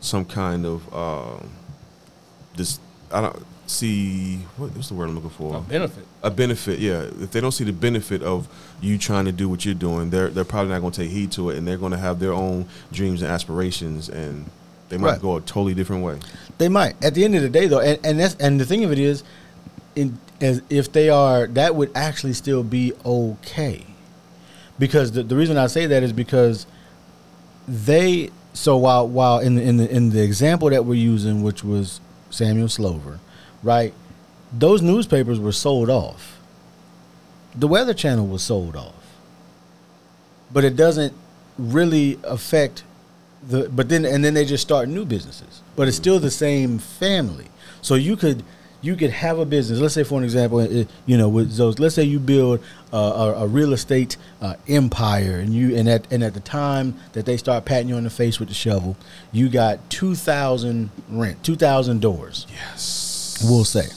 some 0.00 0.24
kind 0.24 0.64
of 0.66 0.94
um, 0.94 1.50
this. 2.56 2.78
I 3.12 3.20
don't 3.22 3.42
see 3.66 4.36
what, 4.56 4.70
what's 4.76 4.88
the 4.88 4.94
word 4.94 5.08
I'm 5.08 5.14
looking 5.14 5.30
for. 5.30 5.56
A 5.56 5.60
benefit. 5.60 6.04
a 6.22 6.30
benefit, 6.30 6.78
yeah. 6.78 7.02
If 7.20 7.30
they 7.32 7.40
don't 7.40 7.52
see 7.52 7.64
the 7.64 7.72
benefit 7.72 8.22
of 8.22 8.46
you 8.80 8.98
trying 8.98 9.24
to 9.24 9.32
do 9.32 9.48
what 9.48 9.64
you're 9.64 9.74
doing, 9.74 10.10
they're 10.10 10.28
they're 10.28 10.44
probably 10.44 10.72
not 10.72 10.80
going 10.80 10.92
to 10.92 11.02
take 11.02 11.10
heed 11.10 11.32
to 11.32 11.50
it, 11.50 11.56
and 11.56 11.66
they're 11.66 11.78
going 11.78 11.92
to 11.92 11.98
have 11.98 12.20
their 12.20 12.32
own 12.32 12.66
dreams 12.92 13.22
and 13.22 13.30
aspirations, 13.30 14.08
and 14.08 14.44
they 14.88 14.98
might 14.98 15.12
Right. 15.12 15.22
go 15.22 15.36
a 15.36 15.40
totally 15.40 15.74
different 15.74 16.04
way. 16.04 16.18
They 16.58 16.68
might. 16.68 16.94
At 17.02 17.14
the 17.14 17.24
end 17.24 17.34
of 17.34 17.42
the 17.42 17.48
day, 17.48 17.66
though, 17.66 17.80
and, 17.80 17.98
and 18.04 18.20
that's 18.20 18.34
and 18.36 18.60
the 18.60 18.64
thing 18.64 18.84
of 18.84 18.92
it 18.92 18.98
is, 18.98 19.24
in 19.96 20.18
as 20.40 20.60
if 20.68 20.92
they 20.92 21.08
are, 21.08 21.46
that 21.48 21.74
would 21.74 21.90
actually 21.94 22.34
still 22.34 22.62
be 22.62 22.92
okay, 23.04 23.84
because 24.78 25.12
the 25.12 25.22
the 25.22 25.36
reason 25.36 25.56
I 25.56 25.66
say 25.66 25.86
that 25.86 26.02
is 26.02 26.12
because 26.12 26.66
they. 27.66 28.30
So 28.52 28.76
while 28.78 29.06
while 29.06 29.38
in 29.38 29.56
the 29.56 29.62
in 29.62 29.76
the 29.76 29.90
in 29.90 30.10
the 30.10 30.22
example 30.22 30.70
that 30.70 30.84
we're 30.84 30.94
using, 30.94 31.42
which 31.42 31.62
was 31.62 32.00
Samuel 32.30 32.68
Slover, 32.68 33.20
right? 33.62 33.92
Those 34.52 34.80
newspapers 34.80 35.38
were 35.38 35.52
sold 35.52 35.90
off. 35.90 36.40
The 37.54 37.68
Weather 37.68 37.94
Channel 37.94 38.26
was 38.26 38.42
sold 38.42 38.76
off, 38.76 38.94
but 40.52 40.64
it 40.64 40.76
doesn't 40.76 41.12
really 41.58 42.18
affect 42.24 42.84
the 43.46 43.68
but 43.68 43.88
then 43.88 44.04
and 44.04 44.24
then 44.24 44.34
they 44.34 44.44
just 44.44 44.62
start 44.62 44.88
new 44.88 45.04
businesses, 45.04 45.62
but 45.74 45.88
it's 45.88 45.96
still 45.96 46.18
the 46.18 46.30
same 46.30 46.78
family. 46.78 47.48
So 47.82 47.94
you 47.94 48.16
could 48.16 48.42
you 48.86 48.96
could 48.96 49.10
have 49.10 49.38
a 49.38 49.44
business. 49.44 49.80
Let's 49.80 49.94
say, 49.94 50.04
for 50.04 50.18
an 50.18 50.24
example, 50.24 50.62
you 51.06 51.18
know, 51.18 51.28
with 51.28 51.56
those. 51.56 51.78
Let's 51.78 51.94
say 51.94 52.04
you 52.04 52.20
build 52.20 52.60
uh, 52.92 52.96
a, 53.36 53.44
a 53.44 53.46
real 53.46 53.72
estate 53.72 54.16
uh, 54.40 54.54
empire, 54.68 55.38
and 55.38 55.52
you 55.52 55.76
and 55.76 55.88
at 55.88 56.10
and 56.12 56.22
at 56.22 56.34
the 56.34 56.40
time 56.40 56.94
that 57.12 57.26
they 57.26 57.36
start 57.36 57.64
patting 57.64 57.88
you 57.88 57.96
on 57.96 58.04
the 58.04 58.10
face 58.10 58.38
with 58.38 58.48
the 58.48 58.54
shovel, 58.54 58.96
you 59.32 59.48
got 59.48 59.90
two 59.90 60.14
thousand 60.14 60.90
rent, 61.08 61.42
two 61.42 61.56
thousand 61.56 62.00
doors. 62.00 62.46
Yes. 62.48 63.44
We'll 63.44 63.64
say 63.64 63.88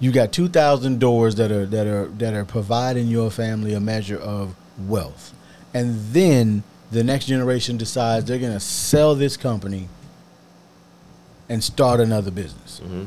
you 0.00 0.12
got 0.12 0.32
two 0.32 0.48
thousand 0.48 1.00
doors 1.00 1.34
that 1.34 1.50
are 1.50 1.66
that 1.66 1.86
are 1.86 2.06
that 2.18 2.34
are 2.34 2.44
providing 2.44 3.08
your 3.08 3.30
family 3.30 3.74
a 3.74 3.80
measure 3.80 4.18
of 4.18 4.54
wealth, 4.78 5.34
and 5.74 5.98
then 6.12 6.62
the 6.90 7.02
next 7.02 7.26
generation 7.26 7.76
decides 7.76 8.26
they're 8.26 8.38
going 8.38 8.52
to 8.52 8.60
sell 8.60 9.14
this 9.14 9.36
company 9.36 9.88
and 11.48 11.62
start 11.64 12.00
another 12.00 12.30
business. 12.30 12.80
Mm-hmm. 12.80 13.04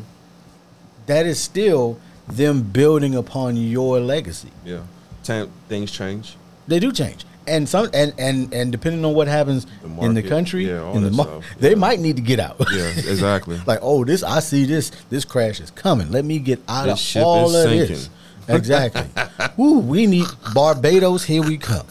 That 1.07 1.25
is 1.25 1.39
still 1.39 1.97
them 2.27 2.61
building 2.63 3.15
upon 3.15 3.55
your 3.57 3.99
legacy. 3.99 4.49
Yeah. 4.65 4.81
Time, 5.23 5.49
things 5.69 5.91
change. 5.91 6.35
They 6.67 6.79
do 6.79 6.91
change. 6.91 7.25
And 7.47 7.69
some 7.69 7.89
and 7.93 8.11
and 8.17 8.51
and 8.53 8.71
depending 8.71 9.05
on 9.05 9.13
what 9.13 9.27
happens 9.27 9.67
The 9.83 10.03
in 10.03 10.15
the 10.15 10.23
country, 10.23 10.67
yeah, 10.67 10.91
in 10.93 11.03
the 11.03 11.11
mar- 11.11 11.41
they 11.59 11.69
yeah. 11.69 11.75
might 11.75 11.99
need 11.99 12.15
to 12.15 12.21
get 12.23 12.39
out. 12.39 12.57
Yeah, 12.73 12.87
exactly. 12.95 13.61
like, 13.67 13.77
oh, 13.83 14.03
this 14.03 14.23
I 14.23 14.39
see 14.39 14.65
this 14.65 14.89
this 15.11 15.25
crash 15.25 15.59
is 15.59 15.69
coming. 15.69 16.09
Let 16.11 16.25
me 16.25 16.39
get 16.39 16.59
out 16.67 16.85
This 16.85 17.15
of 17.15 17.21
all 17.23 17.55
of 17.55 17.69
sinking. 17.69 17.87
this. 17.87 18.09
Exactly. 18.47 19.05
Woo, 19.57 19.77
we 19.79 20.07
need 20.07 20.25
Barbados. 20.55 21.23
Here 21.23 21.43
we 21.43 21.59
come. 21.59 21.85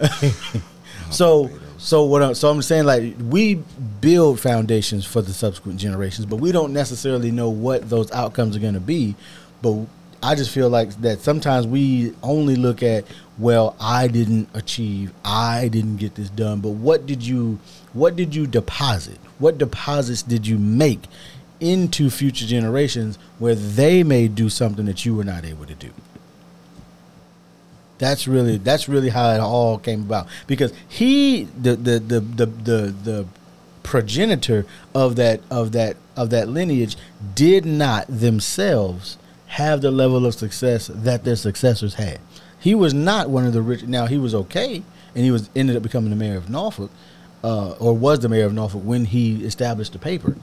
so 1.10 1.50
so 1.78 2.04
what 2.04 2.22
I'm, 2.22 2.34
so 2.34 2.50
I'm 2.50 2.62
saying 2.62 2.84
like 2.84 3.14
we 3.28 3.62
build 4.00 4.40
foundations 4.40 5.04
for 5.04 5.22
the 5.22 5.32
subsequent 5.32 5.78
generations, 5.78 6.26
but 6.26 6.36
we 6.36 6.52
don't 6.52 6.72
necessarily 6.72 7.30
know 7.30 7.50
what 7.50 7.88
those 7.88 8.10
outcomes 8.12 8.56
are 8.56 8.60
going 8.60 8.74
to 8.74 8.80
be. 8.80 9.14
But 9.62 9.86
I 10.22 10.34
just 10.34 10.50
feel 10.50 10.68
like 10.68 10.90
that 11.02 11.20
sometimes 11.20 11.66
we 11.66 12.14
only 12.22 12.56
look 12.56 12.82
at 12.82 13.04
well, 13.38 13.76
I 13.78 14.08
didn't 14.08 14.48
achieve, 14.54 15.12
I 15.24 15.68
didn't 15.68 15.98
get 15.98 16.14
this 16.14 16.30
done, 16.30 16.60
but 16.60 16.70
what 16.70 17.06
did 17.06 17.22
you 17.22 17.58
what 17.92 18.16
did 18.16 18.34
you 18.34 18.46
deposit? 18.46 19.18
What 19.38 19.58
deposits 19.58 20.22
did 20.22 20.46
you 20.46 20.58
make 20.58 21.02
into 21.60 22.10
future 22.10 22.46
generations 22.46 23.18
where 23.38 23.54
they 23.54 24.02
may 24.02 24.28
do 24.28 24.48
something 24.48 24.86
that 24.86 25.04
you 25.04 25.14
were 25.14 25.24
not 25.24 25.44
able 25.44 25.66
to 25.66 25.74
do? 25.74 25.90
That's 27.98 28.28
really 28.28 28.58
that's 28.58 28.88
really 28.88 29.08
how 29.08 29.30
it 29.30 29.40
all 29.40 29.78
came 29.78 30.02
about 30.02 30.26
because 30.46 30.72
he 30.86 31.44
the 31.44 31.76
the 31.76 31.98
the 31.98 32.20
the 32.20 32.46
the, 32.46 32.80
the 33.04 33.26
progenitor 33.82 34.66
of 34.94 35.16
that 35.16 35.40
of 35.50 35.72
that 35.72 35.96
of 36.16 36.30
that 36.30 36.48
lineage 36.48 36.96
did 37.34 37.64
not 37.64 38.04
themselves 38.08 39.16
have 39.46 39.80
the 39.80 39.90
level 39.90 40.26
of 40.26 40.34
success 40.34 40.88
that 40.92 41.24
their 41.24 41.36
successors 41.36 41.94
had. 41.94 42.18
He 42.58 42.74
was 42.74 42.92
not 42.92 43.30
one 43.30 43.46
of 43.46 43.52
the 43.52 43.62
rich. 43.62 43.84
Now 43.84 44.06
he 44.06 44.18
was 44.18 44.34
okay, 44.34 44.82
and 45.14 45.24
he 45.24 45.30
was 45.30 45.48
ended 45.54 45.76
up 45.76 45.82
becoming 45.82 46.10
the 46.10 46.16
mayor 46.16 46.36
of 46.36 46.50
Norfolk, 46.50 46.90
uh, 47.44 47.72
or 47.72 47.96
was 47.96 48.20
the 48.20 48.28
mayor 48.28 48.46
of 48.46 48.52
Norfolk 48.52 48.82
when 48.84 49.04
he 49.04 49.44
established 49.44 49.92
the 49.92 49.98
paper. 49.98 50.36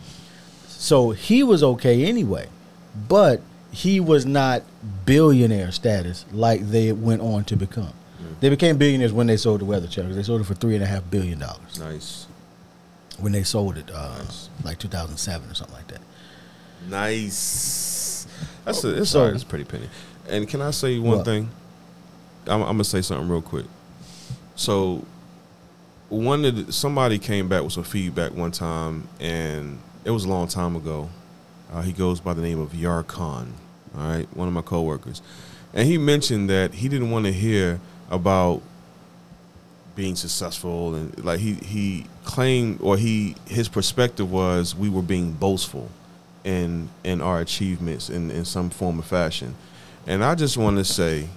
So 0.67 1.11
he 1.11 1.43
was 1.43 1.61
okay 1.63 2.05
anyway, 2.05 2.47
but 3.07 3.41
he 3.73 3.99
was 3.99 4.25
not 4.25 4.61
billionaire 5.05 5.71
status 5.71 6.25
like 6.31 6.61
they 6.69 6.91
went 6.93 7.21
on 7.21 7.43
to 7.45 7.55
become. 7.57 7.93
They 8.39 8.49
became 8.49 8.77
billionaires 8.77 9.11
when 9.11 9.27
they 9.27 9.35
sold 9.37 9.61
the 9.61 9.65
weather 9.65 9.87
Channel. 9.87 10.13
They 10.13 10.23
sold 10.23 10.41
it 10.41 10.43
for 10.45 10.53
three 10.53 10.75
and 10.75 10.83
a 10.83 10.87
half 10.87 11.09
billion 11.09 11.39
dollars 11.39 11.79
Nice. 11.79 12.25
when 13.19 13.31
they 13.31 13.43
sold 13.43 13.77
it, 13.77 13.89
uh, 13.93 14.17
Nice. 14.19 14.49
like 14.63 14.79
2007 14.79 15.49
or 15.49 15.53
something 15.53 15.75
like 15.75 15.87
that. 15.87 16.01
Nice. 16.89 18.27
That's 18.65 18.83
a, 18.83 19.01
it's 19.01 19.11
So- 19.11 19.25
right. 19.25 19.33
It's 19.33 19.43
a 19.43 19.45
pretty 19.45 19.65
penny. 19.65 19.89
And 20.29 20.47
can 20.47 20.61
I 20.61 20.71
say 20.71 20.99
one 20.99 21.23
thing? 21.23 21.49
I'm, 22.47 22.61
I'm 22.61 22.67
gonna 22.69 22.83
say 22.85 23.01
something 23.01 23.27
real 23.29 23.41
quick. 23.41 23.65
So, 24.55 25.05
one 26.09 26.45
of 26.45 26.67
the, 26.67 26.71
somebody 26.73 27.17
came 27.19 27.47
back 27.49 27.63
with 27.63 27.73
some 27.73 27.83
feedback 27.83 28.33
one 28.33 28.51
time, 28.51 29.07
and 29.19 29.79
it 30.05 30.11
was 30.11 30.25
a 30.25 30.29
long 30.29 30.47
time 30.47 30.75
ago. 30.75 31.09
Uh, 31.73 31.81
he 31.81 31.91
goes 31.91 32.19
by 32.19 32.33
the 32.33 32.41
name 32.41 32.59
of 32.59 32.71
Yarkon. 32.73 33.47
All 33.97 34.07
right, 34.07 34.27
one 34.35 34.47
of 34.47 34.53
my 34.53 34.61
coworkers, 34.61 35.21
and 35.73 35.87
he 35.87 35.97
mentioned 35.97 36.49
that 36.49 36.73
he 36.73 36.89
didn't 36.89 37.11
want 37.11 37.25
to 37.25 37.31
hear 37.31 37.79
about 38.09 38.61
being 39.95 40.15
successful 40.15 40.95
and 40.95 41.23
like 41.23 41.39
he 41.39 41.53
he 41.53 42.05
claimed 42.23 42.79
or 42.81 42.97
he 42.97 43.35
his 43.45 43.67
perspective 43.67 44.31
was 44.31 44.75
we 44.75 44.89
were 44.89 45.01
being 45.01 45.31
boastful 45.31 45.89
in 46.43 46.89
in 47.03 47.21
our 47.21 47.39
achievements 47.39 48.09
in 48.09 48.31
in 48.31 48.45
some 48.45 48.69
form 48.69 48.99
or 48.99 49.03
fashion. 49.03 49.55
And 50.05 50.23
i 50.23 50.35
just 50.35 50.57
want 50.57 50.77
to 50.77 50.83
say 50.83 51.29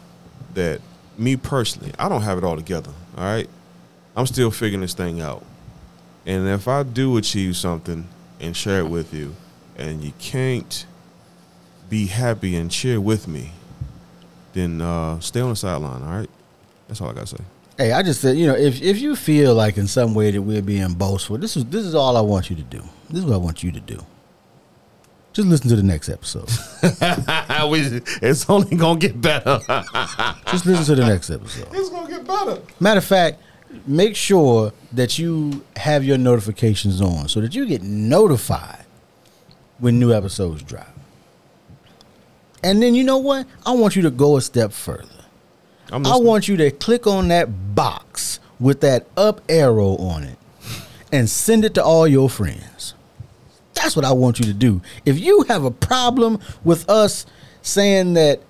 that 0.54 0.80
me 1.18 1.36
personally 1.36 1.92
i 1.98 2.08
don't 2.08 2.22
have 2.22 2.38
it 2.38 2.44
all 2.44 2.56
together 2.56 2.90
all 3.16 3.24
right? 3.24 3.48
I'm 4.16 4.26
still 4.26 4.50
figuring 4.50 4.80
this 4.80 4.94
thing 4.94 5.20
out. 5.20 5.44
And 6.24 6.48
if 6.48 6.66
i 6.66 6.82
do 6.82 7.16
achieve 7.18 7.56
something 7.56 8.08
and 8.40 8.56
share 8.56 8.80
it 8.80 8.88
with 8.88 9.12
you 9.12 9.34
and 9.76 10.02
you 10.02 10.12
can't 10.18 10.86
be 11.88 12.06
happy 12.06 12.56
and 12.56 12.70
cheer 12.70 13.00
with 13.00 13.28
me 13.28 13.52
then 14.54 14.80
uh 14.80 15.18
stay 15.20 15.40
on 15.40 15.50
the 15.50 15.56
sideline 15.56 16.02
all 16.02 16.18
right 16.18 16.30
that's 16.88 17.00
all 17.00 17.08
i 17.08 17.12
gotta 17.12 17.26
say 17.26 17.42
Hey, 17.78 17.92
I 17.92 18.02
just 18.02 18.22
said, 18.22 18.38
you 18.38 18.46
know, 18.46 18.54
if 18.54 18.80
if 18.80 18.98
you 19.00 19.14
feel 19.14 19.54
like 19.54 19.76
in 19.76 19.86
some 19.86 20.14
way 20.14 20.30
that 20.30 20.40
we're 20.40 20.62
being 20.62 20.94
boastful, 20.94 21.36
this 21.36 21.58
is 21.58 21.66
this 21.66 21.84
is 21.84 21.94
all 21.94 22.16
I 22.16 22.22
want 22.22 22.48
you 22.48 22.56
to 22.56 22.62
do. 22.62 22.82
This 23.10 23.18
is 23.18 23.26
what 23.26 23.34
I 23.34 23.36
want 23.36 23.62
you 23.62 23.70
to 23.70 23.80
do. 23.80 23.98
Just 25.34 25.46
listen 25.48 25.68
to 25.68 25.76
the 25.76 25.82
next 25.82 26.08
episode. 26.08 26.48
It's 28.22 28.48
only 28.48 28.76
gonna 28.78 28.98
get 28.98 29.20
better. 29.20 29.60
Just 30.50 30.64
listen 30.64 30.86
to 30.86 30.94
the 30.94 31.06
next 31.06 31.28
episode. 31.28 31.68
it's 31.72 31.90
gonna 31.90 32.08
get 32.08 32.26
better. 32.26 32.62
Matter 32.80 32.98
of 32.98 33.04
fact, 33.04 33.42
make 33.86 34.16
sure 34.16 34.72
that 34.92 35.18
you 35.18 35.62
have 35.76 36.02
your 36.02 36.16
notifications 36.16 37.02
on 37.02 37.28
so 37.28 37.42
that 37.42 37.54
you 37.54 37.66
get 37.66 37.82
notified 37.82 38.86
when 39.80 39.98
new 40.00 40.14
episodes 40.14 40.62
drop. 40.62 40.95
And 42.66 42.82
then 42.82 42.96
you 42.96 43.04
know 43.04 43.18
what? 43.18 43.46
I 43.64 43.70
want 43.70 43.94
you 43.94 44.02
to 44.02 44.10
go 44.10 44.36
a 44.36 44.40
step 44.40 44.72
further. 44.72 45.06
I 45.92 46.16
want 46.16 46.48
you 46.48 46.56
to 46.56 46.72
click 46.72 47.06
on 47.06 47.28
that 47.28 47.76
box 47.76 48.40
with 48.58 48.80
that 48.80 49.06
up 49.16 49.40
arrow 49.48 49.96
on 49.98 50.24
it 50.24 50.36
and 51.12 51.30
send 51.30 51.64
it 51.64 51.74
to 51.74 51.84
all 51.84 52.08
your 52.08 52.28
friends. 52.28 52.94
That's 53.74 53.94
what 53.94 54.04
I 54.04 54.10
want 54.10 54.40
you 54.40 54.46
to 54.46 54.52
do. 54.52 54.82
If 55.04 55.20
you 55.20 55.44
have 55.46 55.62
a 55.62 55.70
problem 55.70 56.40
with 56.64 56.90
us 56.90 57.24
saying 57.62 58.14
that 58.14 58.40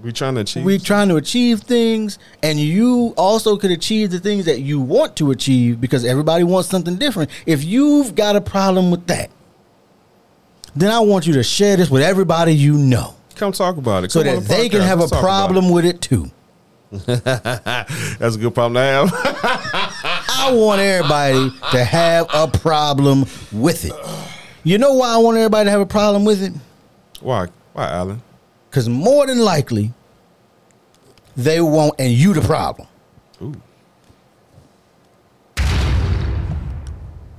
we're 0.00 0.12
trying 0.12 0.36
to 0.36 0.40
achieve. 0.40 0.64
we're 0.64 0.78
trying 0.78 1.10
to 1.10 1.16
achieve 1.16 1.60
things 1.60 2.18
and 2.42 2.58
you 2.58 3.12
also 3.18 3.58
could 3.58 3.72
achieve 3.72 4.10
the 4.10 4.20
things 4.20 4.46
that 4.46 4.60
you 4.60 4.80
want 4.80 5.16
to 5.16 5.32
achieve 5.32 5.82
because 5.82 6.02
everybody 6.02 6.44
wants 6.44 6.70
something 6.70 6.96
different. 6.96 7.30
If 7.44 7.62
you've 7.62 8.14
got 8.14 8.36
a 8.36 8.40
problem 8.40 8.90
with 8.90 9.06
that, 9.08 9.30
then 10.74 10.90
I 10.90 11.00
want 11.00 11.26
you 11.26 11.34
to 11.34 11.42
share 11.42 11.76
this 11.76 11.90
with 11.90 12.02
everybody 12.02 12.54
you 12.54 12.72
know 12.78 13.16
Come 13.38 13.52
talk 13.52 13.76
about 13.76 14.02
it. 14.04 14.10
so 14.10 14.22
Come 14.22 14.34
that 14.34 14.42
the 14.42 14.48
they 14.48 14.68
can 14.68 14.80
have 14.80 14.98
a 14.98 15.02
Let's 15.02 15.12
about 15.12 15.22
problem 15.22 15.70
with 15.70 15.84
it 15.84 16.00
too. 16.00 16.30
That's 16.90 18.34
a 18.34 18.38
good 18.38 18.52
problem 18.54 18.74
to 18.74 18.80
have. 18.80 19.10
I 19.14 20.50
want 20.52 20.80
everybody 20.80 21.52
to 21.70 21.84
have 21.84 22.26
a 22.34 22.48
problem 22.48 23.26
with 23.52 23.84
it. 23.84 23.92
You 24.64 24.78
know 24.78 24.94
why 24.94 25.14
I 25.14 25.18
want 25.18 25.36
everybody 25.36 25.66
to 25.66 25.70
have 25.70 25.80
a 25.80 25.86
problem 25.86 26.24
with 26.24 26.42
it? 26.42 26.52
Why? 27.20 27.46
Why, 27.74 27.88
Alan? 27.90 28.22
Because 28.70 28.88
more 28.88 29.26
than 29.26 29.38
likely, 29.38 29.92
they 31.36 31.60
won't, 31.60 31.94
and 32.00 32.10
you 32.10 32.34
the 32.34 32.40
problem. 32.40 32.88
Ooh, 33.40 33.54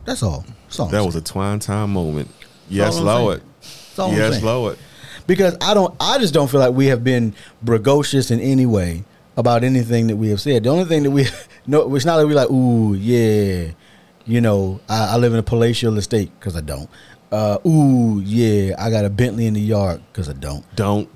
That's 0.06 0.24
all. 0.24 0.46
That's 0.68 0.80
all 0.80 0.88
that 0.88 1.04
was 1.04 1.16
a 1.16 1.22
twine 1.22 1.60
time 1.60 1.92
moment. 1.92 2.30
Yes, 2.70 2.98
Lord. 2.98 3.42
That's 3.62 4.00
all 4.00 4.12
I'm 4.12 4.18
Yes. 4.18 4.42
Lord. 4.42 4.78
Because 5.30 5.56
I 5.62 5.76
don't. 5.76 5.96
I 6.00 6.18
just 6.18 6.34
don't 6.34 6.50
feel 6.50 6.60
like 6.60 6.74
we 6.74 6.88
have 6.88 7.04
been 7.04 7.36
bragocious 7.64 8.32
in 8.32 8.40
any 8.40 8.66
way 8.66 9.04
about 9.38 9.64
anything 9.64 10.08
that 10.08 10.16
we 10.18 10.30
have 10.30 10.42
said. 10.42 10.64
The 10.64 10.70
only 10.70 10.86
thing 10.86 11.04
that 11.04 11.12
we 11.12 11.28
no, 11.68 11.96
it's 11.96 12.04
not 12.04 12.16
like 12.18 12.26
we're 12.26 12.34
like, 12.34 12.50
ooh, 12.50 12.96
yeah, 12.96 13.70
you 14.26 14.42
know, 14.42 14.82
I, 14.90 15.14
I 15.14 15.18
live 15.18 15.32
in 15.32 15.40
a 15.40 15.44
palatial 15.44 15.96
estate 16.00 16.32
because 16.40 16.58
I 16.58 16.62
don't. 16.62 16.90
Uh, 17.32 17.60
ooh, 17.64 18.20
yeah, 18.22 18.74
I 18.80 18.90
got 18.90 19.06
a 19.06 19.10
Bentley 19.10 19.46
in 19.46 19.54
the 19.54 19.62
yard 19.62 20.02
because 20.12 20.28
I 20.30 20.34
don't. 20.34 20.66
Don't, 20.76 21.08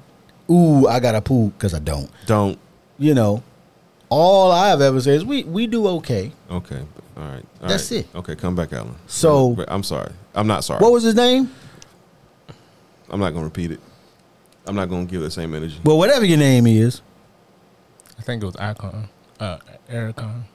Ooh, 0.47 0.87
I 0.87 0.99
got 0.99 1.15
a 1.15 1.21
pool 1.21 1.49
because 1.49 1.73
I 1.73 1.79
don't. 1.79 2.07
don't. 2.27 2.59
You 2.99 3.15
know, 3.15 3.41
all 4.09 4.51
I 4.51 4.69
have 4.69 4.79
ever 4.79 5.01
said 5.01 5.15
is 5.15 5.25
we 5.25 5.43
we 5.43 5.65
do 5.65 5.87
okay. 5.87 6.31
Okay, 6.51 6.83
all 7.17 7.23
right. 7.23 7.43
all 7.63 7.67
That's 7.67 7.91
right. 7.91 8.01
it. 8.01 8.15
Okay, 8.15 8.35
come 8.35 8.55
back, 8.55 8.73
Alan. 8.73 8.93
So- 9.07 9.57
I'm 9.67 9.81
sorry. 9.81 10.11
I'm 10.35 10.45
not 10.45 10.63
sorry. 10.63 10.81
What 10.81 10.91
was 10.91 11.01
his 11.01 11.15
name? 11.15 11.51
I'm 13.09 13.19
not 13.19 13.31
gonna 13.33 13.45
repeat 13.45 13.71
it. 13.71 13.79
I'm 14.65 14.75
not 14.75 14.89
gonna 14.89 15.05
give 15.05 15.21
the 15.21 15.31
same 15.31 15.53
energy. 15.53 15.79
Well, 15.83 15.97
whatever 15.97 16.25
your 16.25 16.37
name 16.37 16.67
is. 16.67 17.01
I 18.17 18.21
think 18.21 18.43
it 18.43 18.45
was 18.45 18.55
Icon, 18.55 19.09
uh, 19.39 19.57
Ericon. 19.89 20.45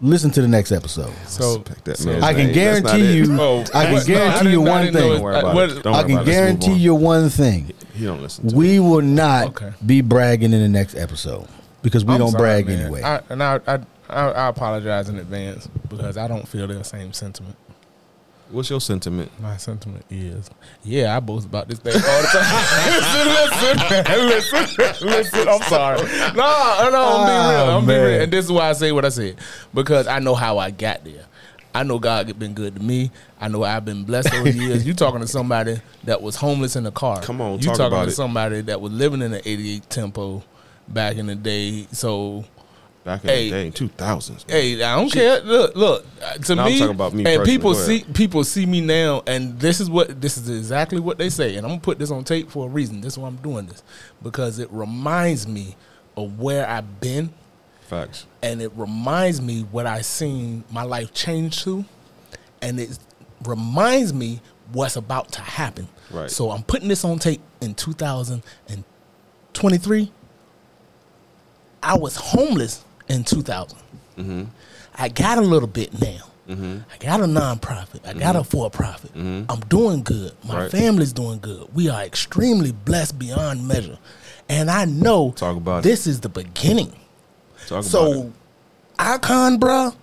listen 0.00 0.30
to 0.30 0.40
the 0.42 0.48
next 0.48 0.72
episode. 0.72 1.12
So 1.26 1.58
that 1.84 1.98
so- 1.98 2.20
I 2.20 2.32
can 2.32 2.46
name. 2.46 2.54
Guarantee 2.54 3.16
you. 3.18 3.40
Oh, 3.40 3.60
I 3.74 3.84
can? 3.84 3.94
No, 3.94 4.04
guarantee 4.04 4.38
didn't- 4.38 4.52
you 4.52 4.60
one 4.60 4.84
thing. 4.84 4.88
it- 4.88 5.00
Don't 5.00 5.20
worry 5.22 5.38
about 5.38 5.54
what- 5.54 5.70
I 5.70 5.72
can 5.72 5.80
about 5.80 5.86
it. 5.86 5.94
Let's 5.96 6.08
move 6.16 6.24
guarantee 6.26 6.70
on. 6.72 6.78
you 6.80 6.94
one 6.94 7.28
thing. 7.30 7.72
He 7.94 8.04
don't 8.04 8.22
listen. 8.22 8.48
To 8.48 8.54
We 8.56 8.78
will 8.80 9.02
not 9.02 9.48
Okay. 9.48 9.72
be 9.84 10.00
bragging 10.00 10.52
in 10.52 10.60
the 10.60 10.68
next 10.68 10.94
episode 10.96 11.46
because 11.82 12.04
we 12.04 12.14
I'm 12.14 12.20
don't 12.20 12.30
sorry, 12.30 12.42
brag 12.62 12.66
man. 12.68 12.80
anyway. 12.80 13.02
I, 13.02 13.20
and 13.30 13.42
I, 13.42 13.60
I, 13.66 13.78
I, 14.08 14.22
I 14.30 14.48
apologize 14.48 15.08
in 15.08 15.18
advance 15.18 15.68
because 15.88 16.16
I 16.16 16.28
don't 16.28 16.46
feel 16.48 16.66
the 16.66 16.82
same 16.84 17.12
sentiment. 17.12 17.56
What's 18.50 18.70
your 18.70 18.80
sentiment? 18.80 19.30
My 19.40 19.56
sentiment 19.56 20.04
is, 20.08 20.48
yeah, 20.84 21.16
I 21.16 21.20
boast 21.20 21.46
about 21.46 21.68
this 21.68 21.80
thing 21.80 21.94
all 21.94 22.00
the 22.00 22.28
time. 22.28 22.86
listen, 24.26 24.26
listen, 24.28 24.76
listen, 24.78 25.08
listen. 25.08 25.48
I'm 25.48 25.62
sorry. 25.62 26.02
No, 26.34 26.90
no, 26.90 27.02
I'm 27.02 27.26
being 27.26 27.40
real. 27.50 27.70
Ah, 27.70 27.76
I'm 27.78 27.86
being 27.86 28.02
real. 28.02 28.22
And 28.22 28.32
this 28.32 28.44
is 28.44 28.52
why 28.52 28.68
I 28.68 28.72
say 28.72 28.92
what 28.92 29.04
I 29.04 29.08
said 29.08 29.36
because 29.74 30.06
I 30.06 30.20
know 30.20 30.34
how 30.34 30.58
I 30.58 30.70
got 30.70 31.04
there. 31.04 31.24
I 31.74 31.82
know 31.82 31.98
God 31.98 32.38
been 32.38 32.54
good 32.54 32.76
to 32.76 32.82
me. 32.82 33.10
I 33.38 33.48
know 33.48 33.62
I've 33.62 33.84
been 33.84 34.04
blessed 34.04 34.32
over 34.32 34.50
the 34.50 34.58
years. 34.64 34.86
You 34.86 34.94
talking 34.94 35.20
to 35.20 35.26
somebody 35.26 35.78
that 36.04 36.22
was 36.22 36.36
homeless 36.36 36.74
in 36.76 36.86
a 36.86 36.90
car. 36.90 37.20
Come 37.20 37.40
on, 37.42 37.58
you 37.58 37.66
talk 37.66 37.76
talking 37.76 37.98
to 37.98 38.08
it. 38.08 38.12
somebody 38.12 38.62
that 38.62 38.80
was 38.80 38.92
living 38.92 39.20
in 39.20 39.34
an 39.34 39.42
88 39.44 39.90
tempo 39.90 40.42
back 40.88 41.16
in 41.16 41.26
the 41.26 41.34
day. 41.34 41.86
So 41.92 42.44
Back 43.06 43.22
in 43.22 43.30
Hey. 43.30 43.44
the 43.44 43.50
day, 43.56 43.70
two 43.70 43.86
thousands. 43.88 44.44
Hey, 44.48 44.82
I 44.82 44.96
don't 44.96 45.10
care. 45.12 45.40
Look, 45.40 45.76
look. 45.76 46.04
uh, 46.22 46.34
To 46.38 46.54
No, 46.56 46.64
I'm 46.64 46.72
me, 46.72 46.78
talking 46.80 46.94
about 46.94 47.12
me 47.14 47.24
and 47.24 47.36
personally. 47.38 47.56
people 47.56 47.74
see 47.74 48.04
people 48.12 48.42
see 48.42 48.66
me 48.66 48.80
now, 48.80 49.22
and 49.28 49.60
this 49.60 49.78
is 49.80 49.88
what 49.88 50.20
this 50.20 50.36
is 50.36 50.48
exactly 50.48 50.98
what 50.98 51.16
they 51.16 51.30
say, 51.30 51.54
and 51.54 51.64
I'm 51.64 51.70
gonna 51.70 51.80
put 51.80 52.00
this 52.00 52.10
on 52.10 52.24
tape 52.24 52.50
for 52.50 52.66
a 52.66 52.68
reason. 52.68 53.00
This 53.02 53.12
is 53.14 53.18
why 53.20 53.28
I'm 53.28 53.36
doing 53.36 53.66
this 53.66 53.84
because 54.24 54.58
it 54.58 54.68
reminds 54.72 55.46
me 55.46 55.76
of 56.16 56.40
where 56.40 56.68
I've 56.68 56.98
been, 57.00 57.32
Facts. 57.82 58.26
and 58.42 58.60
it 58.60 58.72
reminds 58.74 59.40
me 59.40 59.60
what 59.70 59.86
I 59.86 60.00
seen 60.00 60.64
my 60.72 60.82
life 60.82 61.14
change 61.14 61.62
to, 61.62 61.84
and 62.60 62.80
it 62.80 62.98
reminds 63.44 64.12
me 64.12 64.40
what's 64.72 64.96
about 64.96 65.30
to 65.32 65.40
happen. 65.42 65.86
Right. 66.10 66.28
So 66.28 66.50
I'm 66.50 66.64
putting 66.64 66.88
this 66.88 67.04
on 67.04 67.20
tape 67.20 67.40
in 67.60 67.74
2023. 67.76 70.10
I 71.84 71.96
was 71.96 72.16
homeless 72.16 72.82
in 73.08 73.24
2000. 73.24 73.78
Mm-hmm. 74.18 74.44
I 74.96 75.08
got 75.08 75.38
a 75.38 75.42
little 75.42 75.68
bit 75.68 76.00
now. 76.00 76.20
I 76.48 76.96
got 77.00 77.20
a 77.20 77.24
nonprofit. 77.24 78.06
I 78.06 78.12
got 78.14 78.36
a 78.36 78.44
for 78.44 78.70
profit. 78.70 79.10
I'm 79.16 79.60
doing 79.68 80.02
good. 80.04 80.32
My 80.44 80.48
Mm-hmm. 80.50 80.56
Right. 80.56 80.70
family's 80.70 81.12
doing 81.12 81.40
good. 81.40 81.68
We 81.74 81.88
are 81.88 82.02
extremely 82.02 82.70
blessed 82.72 83.18
beyond 83.18 83.66
measure. 83.66 83.98
And 84.48 84.70
I 84.70 84.84
know 84.84 85.32
Talk 85.32 85.56
about 85.56 85.82
this 85.82 86.06
is 86.06 86.20
the 86.20 86.28
beginning. 86.28 86.92
Talk 87.66 87.70
about 87.70 87.80
it. 87.80 87.88
So, 87.88 88.32
Icon, 88.98 89.58
bruh, 89.58 89.94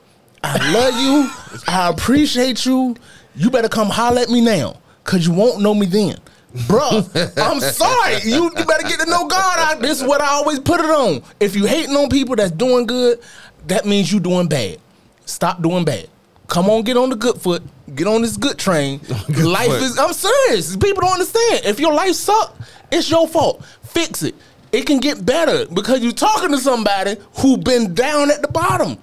I 0.43 0.71
love 0.73 0.99
you. 0.99 1.59
I 1.73 1.89
appreciate 1.89 2.65
you. 2.65 2.97
You 3.35 3.49
better 3.49 3.69
come 3.69 3.89
holler 3.89 4.21
at 4.21 4.29
me 4.29 4.41
now, 4.41 4.75
cause 5.05 5.25
you 5.25 5.31
won't 5.33 5.61
know 5.61 5.73
me 5.73 5.85
then. 5.85 6.17
Bruh, 6.53 7.37
I'm 7.37 7.59
sorry. 7.59 8.19
You, 8.23 8.43
you 8.43 8.65
better 8.65 8.87
get 8.87 8.99
to 8.99 9.09
know 9.09 9.27
God. 9.27 9.59
I, 9.59 9.75
this 9.75 10.01
is 10.01 10.07
what 10.07 10.21
I 10.21 10.27
always 10.27 10.59
put 10.59 10.79
it 10.79 10.85
on. 10.85 11.23
If 11.39 11.55
you 11.55 11.65
hating 11.65 11.95
on 11.95 12.09
people 12.09 12.35
that's 12.35 12.51
doing 12.51 12.85
good, 12.85 13.19
that 13.67 13.85
means 13.85 14.11
you 14.11 14.19
doing 14.19 14.47
bad. 14.47 14.77
Stop 15.25 15.61
doing 15.61 15.83
bad. 15.83 16.09
Come 16.47 16.69
on, 16.69 16.83
get 16.83 16.97
on 16.97 17.09
the 17.09 17.15
good 17.15 17.41
foot. 17.41 17.63
Get 17.95 18.05
on 18.07 18.21
this 18.21 18.37
good 18.37 18.59
train. 18.59 18.99
life 19.29 19.67
foot. 19.67 19.81
is. 19.81 19.97
I'm 19.97 20.13
serious. 20.13 20.75
People 20.75 21.01
don't 21.01 21.13
understand. 21.13 21.65
If 21.65 21.79
your 21.79 21.93
life 21.93 22.13
suck, 22.13 22.55
it's 22.91 23.09
your 23.09 23.27
fault. 23.27 23.65
Fix 23.83 24.21
it. 24.23 24.35
It 24.71 24.85
can 24.85 24.99
get 24.99 25.25
better 25.25 25.65
because 25.67 26.01
you're 26.03 26.11
talking 26.13 26.49
to 26.51 26.57
somebody 26.57 27.15
who 27.39 27.57
been 27.57 27.93
down 27.93 28.29
at 28.29 28.41
the 28.41 28.47
bottom. 28.47 28.97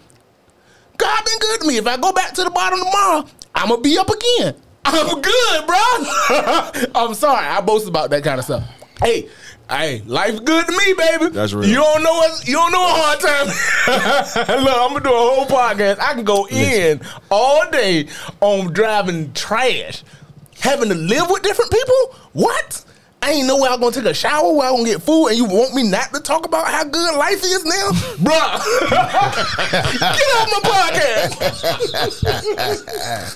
God 0.99 1.25
been 1.25 1.38
good 1.38 1.61
to 1.62 1.66
me. 1.66 1.76
If 1.78 1.87
I 1.87 1.97
go 1.97 2.12
back 2.12 2.35
to 2.35 2.45
the 2.45 2.50
bottom 2.50 2.78
tomorrow, 2.78 3.26
I'm 3.54 3.69
gonna 3.69 3.80
be 3.80 3.97
up 3.97 4.09
again. 4.11 4.54
I'm 4.92 5.20
good, 5.20 5.66
bro. 5.66 6.92
I'm 7.00 7.14
sorry. 7.14 7.47
I 7.47 7.61
boast 7.61 7.88
about 7.88 8.11
that 8.11 8.25
kind 8.25 8.38
of 8.38 8.44
stuff. 8.44 8.64
Hey, 9.03 9.29
hey, 9.68 10.03
life 10.07 10.44
good 10.44 10.66
to 10.66 10.72
me, 10.72 10.94
baby. 10.96 11.29
That's 11.31 11.53
real. 11.53 11.68
You 11.68 11.76
don't 11.76 12.03
know 12.03 12.12
what 12.12 12.46
you 12.46 12.55
don't 12.55 12.72
know 12.72 12.85
a 12.85 12.88
hard 12.92 13.20
time. 13.20 13.46
Look, 14.64 14.76
I'm 14.76 14.90
gonna 14.92 15.05
do 15.05 15.11
a 15.11 15.12
whole 15.12 15.46
podcast. 15.46 15.98
I 16.00 16.14
can 16.14 16.24
go 16.24 16.46
in 16.48 17.00
all 17.31 17.70
day 17.70 18.09
on 18.40 18.72
driving 18.72 19.33
trash, 19.33 20.03
having 20.61 20.88
to 20.88 20.94
live 20.94 21.31
with 21.31 21.42
different 21.42 21.70
people. 21.70 22.14
What? 22.33 22.85
I 23.22 23.33
ain't 23.33 23.46
know 23.46 23.59
where 23.59 23.70
I'm 23.70 23.80
gonna 23.80 23.92
take 23.92 24.06
a 24.06 24.14
shower, 24.14 24.50
where 24.54 24.66
I'm 24.68 24.76
gonna 24.76 24.88
get 24.88 25.02
food, 25.02 25.28
and 25.28 25.37
you 25.37 25.44
want 25.44 25.74
me 25.74 25.83
not 25.83 26.12
to 26.14 26.20
talk 26.20 26.46
about 26.46 26.66
how 26.66 26.85
good 26.85 27.14
life 27.16 27.42
is 27.44 27.64
now, 27.66 27.90
bruh? 28.16 28.90
get 30.16 30.28
off 30.37 30.48
my 30.50 30.61
podcast. 30.70 31.37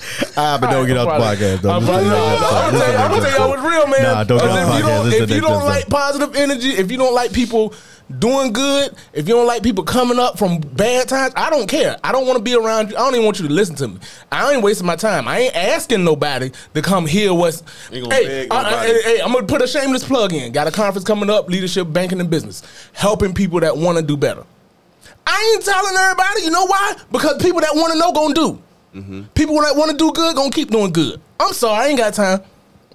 Ah, 0.36 0.58
but 0.60 0.68
don't 0.70 0.84
get 0.88 0.96
off 0.96 1.06
the 1.06 1.24
podcast. 1.24 1.60
Though. 1.62 1.70
I'm 1.70 1.84
Listen 1.84 2.02
to 2.02 2.10
the 2.10 2.10
next 2.10 2.40
gonna 2.40 2.66
episode. 2.66 2.94
I'm 2.96 3.10
gonna 3.10 3.22
tell 3.22 3.38
y'all 3.38 3.48
what's 3.50 3.62
real, 3.62 3.86
man. 3.86 4.02
Nah, 4.02 4.24
don't 4.24 4.38
get 4.40 4.48
off 4.50 4.54
the 4.54 4.60
if 4.60 4.66
you 4.66 4.84
podcast. 4.84 5.02
don't, 5.04 5.22
if 5.22 5.30
you 5.30 5.40
don't 5.40 5.64
like 5.64 5.88
positive 5.88 6.34
energy, 6.34 6.70
if 6.70 6.90
you 6.90 6.96
don't 6.98 7.14
like 7.14 7.32
people 7.32 7.74
doing 8.18 8.52
good, 8.52 8.92
if 9.12 9.26
you 9.28 9.34
don't 9.34 9.46
like 9.46 9.62
people 9.62 9.82
coming 9.84 10.18
up 10.18 10.38
from 10.38 10.58
bad 10.60 11.08
times, 11.08 11.32
I 11.36 11.48
don't 11.50 11.66
care. 11.68 11.96
I 12.04 12.12
don't 12.12 12.26
want 12.26 12.36
to 12.36 12.42
be 12.42 12.54
around 12.54 12.90
you. 12.90 12.96
I 12.96 13.00
don't 13.00 13.14
even 13.14 13.24
want 13.24 13.40
you 13.40 13.48
to 13.48 13.52
listen 13.54 13.74
to 13.76 13.88
me. 13.88 13.98
I 14.30 14.52
ain't 14.52 14.62
wasting 14.62 14.86
my 14.86 14.96
time. 14.96 15.26
I 15.26 15.38
ain't 15.40 15.56
asking 15.56 16.04
nobody 16.04 16.50
to 16.74 16.82
come 16.82 17.06
hear 17.06 17.32
what's. 17.32 17.62
Hey, 18.12 18.46
I- 18.50 18.86
hey, 19.02 19.20
I'm 19.20 19.32
gonna 19.32 19.46
put 19.46 19.62
a 19.62 19.66
shameless 19.66 20.04
plug 20.04 20.32
in. 20.32 20.52
Got 20.52 20.66
a 20.66 20.70
conference 20.70 21.06
coming 21.06 21.30
up, 21.30 21.48
leadership, 21.48 21.92
banking, 21.92 22.20
and 22.20 22.28
business, 22.28 22.62
helping 22.92 23.32
people 23.34 23.60
that 23.60 23.76
want 23.76 23.96
to 23.98 24.02
do 24.04 24.16
better. 24.16 24.44
I 25.26 25.52
ain't 25.54 25.64
telling 25.64 25.96
everybody. 25.96 26.42
You 26.42 26.50
know 26.50 26.66
why? 26.66 26.94
Because 27.10 27.42
people 27.42 27.60
that 27.62 27.74
want 27.74 27.92
to 27.94 27.98
know 27.98 28.12
gonna 28.12 28.34
do. 28.34 28.60
People 29.34 29.60
that 29.62 29.74
want 29.74 29.90
to 29.90 29.96
do 29.96 30.12
good 30.12 30.36
gonna 30.36 30.50
keep 30.50 30.70
doing 30.70 30.92
good. 30.92 31.20
I'm 31.40 31.52
sorry, 31.52 31.84
I 31.84 31.88
ain't 31.88 31.98
got 31.98 32.14
time. 32.14 32.40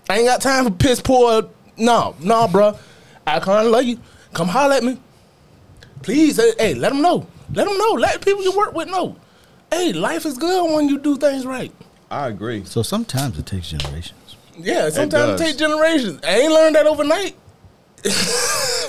I 0.10 0.18
ain't 0.20 0.28
got 0.28 0.42
time 0.42 0.66
for 0.66 0.72
piss 0.72 1.02
poor. 1.02 1.44
No, 1.78 2.16
no, 2.22 2.48
bruh. 2.48 2.78
I 3.28 3.40
kind 3.40 3.66
of 3.66 3.72
love 3.72 3.84
you. 3.84 4.00
Come 4.34 4.48
holler 4.48 4.76
at 4.76 4.84
me, 4.84 5.00
please. 6.02 6.38
Hey, 6.38 6.54
hey, 6.60 6.74
let 6.76 6.90
them 6.90 7.02
know. 7.02 7.28
Let 7.54 7.68
them 7.68 7.78
know. 7.78 7.92
Let 7.94 8.24
people 8.24 8.44
you 8.44 8.56
work 8.56 8.74
with 8.74 8.90
know. 8.90 9.16
Hey, 9.72 9.94
life 9.94 10.26
is 10.26 10.38
good 10.38 10.74
when 10.74 10.90
you 10.90 11.00
do 11.00 11.18
things 11.18 11.46
right. 11.46 11.72
I 12.12 12.28
agree. 12.28 12.64
So 12.66 12.82
sometimes 12.82 13.38
it 13.38 13.46
takes 13.46 13.70
generations. 13.70 14.36
Yeah, 14.58 14.90
sometimes 14.90 15.14
it, 15.14 15.32
does. 15.32 15.42
takes 15.42 15.58
generations. 15.58 16.20
I 16.24 16.40
ain't 16.40 16.52
learned 16.52 16.76
that 16.76 16.88
overnight. 16.88 17.36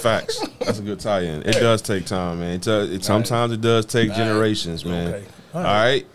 Facts. 0.00 0.40
That's 0.60 0.78
a 0.78 0.82
good 0.82 1.00
tie-in. 1.00 1.42
It 1.42 1.54
does 1.54 1.82
take 1.82 2.06
time, 2.06 2.40
man. 2.40 2.54
It 2.54 2.62
does, 2.62 2.90
it, 2.90 3.04
sometimes 3.04 3.52
it 3.52 3.60
does 3.60 3.86
take 3.86 4.12
generations, 4.14 4.84
man. 4.84 5.14
Okay. 5.14 5.26
All 5.54 5.60
All 5.60 5.66
right. 5.66 6.06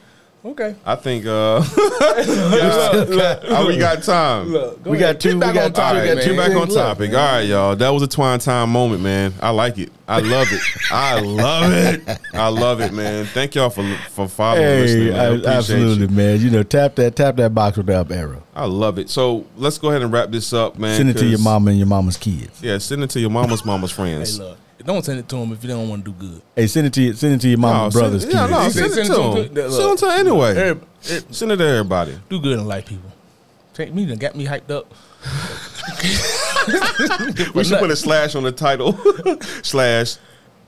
Okay. 0.46 0.76
I 0.86 0.94
think 0.96 1.26
uh, 1.26 1.60
we 3.68 3.78
got 3.78 4.04
time. 4.04 4.48
Look, 4.50 4.84
go 4.84 4.92
We 4.92 4.98
ahead. 4.98 5.16
got 5.16 5.20
two- 5.22 5.30
Get 5.32 5.40
back 5.40 5.50
we 5.50 5.54
got 5.56 5.66
on 5.66 5.74
two- 5.74 5.82
All 5.82 5.88
topic, 5.94 6.08
right, 6.08 6.16
man. 6.18 6.28
get 6.28 6.38
back 6.38 6.56
on 6.56 6.68
topic. 6.68 7.10
All 7.12 7.16
right, 7.18 7.42
y'all. 7.42 7.76
That 7.76 7.90
was 7.90 8.04
a 8.04 8.08
twine 8.08 8.38
time 8.40 8.70
moment, 8.70 9.02
man. 9.02 9.34
I 9.42 9.50
like 9.50 9.80
it. 9.80 9.92
I 10.08 10.20
love 10.20 10.48
it. 10.52 10.62
I 10.92 11.20
love 11.20 11.74
it. 11.74 12.20
I 12.34 12.48
love 12.50 12.80
it, 12.82 12.94
man. 12.94 13.26
Thank 13.26 13.56
y'all 13.56 13.72
for 13.72 13.84
for 14.12 14.28
following, 14.28 14.64
and 14.64 14.82
listening. 14.82 15.06
Hey, 15.08 15.12
Man. 15.14 15.46
I 15.46 15.50
I- 15.52 15.58
absolutely, 15.58 16.06
you. 16.08 16.12
man. 16.14 16.40
You 16.40 16.50
know, 16.52 16.62
tap 16.64 16.94
that 16.96 17.16
tap 17.16 17.38
that 17.38 17.56
box 17.56 17.78
with 17.78 17.88
the 17.88 18.00
up 18.00 18.12
arrow. 18.12 18.44
I 18.56 18.66
love 18.66 19.00
it. 19.00 19.10
So 19.10 19.46
let's 19.58 19.80
go 19.80 19.90
ahead 19.90 20.04
and 20.04 20.14
wrap 20.14 20.30
this 20.30 20.54
up, 20.54 20.78
man. 20.78 20.96
Send 20.98 21.10
it 21.10 21.18
to 21.18 21.26
your 21.26 21.40
mama 21.40 21.72
and 21.72 21.80
your 21.80 21.88
mama's 21.88 22.18
kids. 22.18 22.62
Yeah, 22.62 22.78
send 22.78 23.04
it 23.04 23.10
to 23.12 23.20
your 23.20 23.32
mama's 23.32 23.66
mama's 23.66 23.92
Hey, 23.92 24.56
friends. 24.86 24.96
Don't 24.96 25.06
send 25.06 25.20
it 25.20 25.30
to 25.30 25.36
them 25.36 25.52
if 25.52 25.64
you 25.64 25.70
don't 25.70 25.90
want 25.90 26.06
to 26.06 26.12
do 26.12 26.18
good. 26.18 26.42
Hey, 26.56 26.68
send 26.68 26.88
it 26.88 26.94
to 26.94 27.02
your, 27.02 27.14
send 27.16 27.34
it 27.36 27.42
to 27.42 27.50
your 27.50 27.60
mama's 27.60 27.96
No, 27.96 28.02
brother's 28.02 28.22
send, 28.24 28.34
yeah, 28.34 28.48
kids. 28.48 28.52
no, 28.52 28.62
He 28.64 28.70
send, 28.72 28.86
it 28.86 28.94
send 28.94 29.08
to 29.08 29.14
it 29.14 29.16
to 29.16 29.44
them. 29.44 29.54
them. 29.54 29.72
Send 29.72 29.92
it 29.92 29.98
to 30.00 30.08
anyway. 30.12 30.58
Every- 30.58 30.88
it- 31.04 31.36
Send 31.36 31.52
it 31.52 31.58
to 31.58 31.64
everybody. 31.66 32.20
do 32.30 32.40
good 32.40 32.60
and 32.60 32.68
like 32.68 32.86
people. 32.86 33.12
Take 33.74 33.94
me 33.94 34.04
and 34.10 34.20
got 34.20 34.36
me 34.36 34.46
hyped 34.46 34.72
up. 34.72 34.94
We 37.54 37.64
should 37.64 37.80
put 37.80 37.92
a 37.92 37.96
slash 37.96 38.36
on 38.36 38.44
the 38.44 38.52
title. 38.52 38.94
slash. 39.64 40.18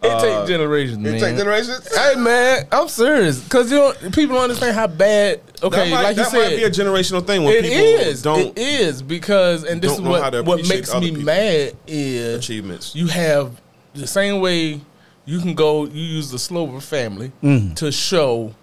It 0.03 0.11
Uh, 0.11 0.21
take 0.21 0.47
generations, 0.47 0.99
man. 0.99 1.15
It 1.15 1.19
take 1.19 1.37
generations. 1.37 1.87
Hey 1.95 2.13
man, 2.15 2.67
I'm 2.71 2.87
serious 2.87 3.39
because 3.39 3.71
you 3.71 3.77
know 3.77 3.93
people 4.11 4.35
don't 4.35 4.43
understand 4.43 4.75
how 4.75 4.85
bad. 4.85 5.41
Okay, 5.63 5.89
might, 5.89 6.03
like 6.03 6.17
you 6.17 6.23
said. 6.25 6.33
that 6.33 6.49
might 6.51 6.55
be 6.55 6.63
a 6.65 6.69
generational 6.69 7.25
thing 7.25 7.43
when 7.43 7.53
it 7.55 7.63
people 7.63 7.77
is. 7.77 8.21
don't 8.21 8.55
It 8.55 8.59
is 8.59 9.01
because, 9.01 9.63
and 9.63 9.81
this 9.81 9.93
is 9.93 9.97
don't 9.97 10.05
know 10.11 10.21
how 10.21 10.29
to 10.29 10.43
what 10.43 10.59
what 10.59 10.69
makes 10.69 10.93
me 10.93 11.09
people. 11.09 11.23
mad 11.23 11.73
is 11.87 12.37
achievements. 12.37 12.95
you 12.95 13.07
have 13.07 13.59
the 13.97 14.07
same 14.07 14.41
way 14.41 14.81
you 15.25 15.39
can 15.39 15.53
go. 15.53 15.85
You 15.85 16.03
use 16.03 16.31
the 16.31 16.39
Slover 16.39 16.79
family 16.79 17.31
Mm-hmm. 17.43 17.73
to 17.75 17.91
show 17.91 18.53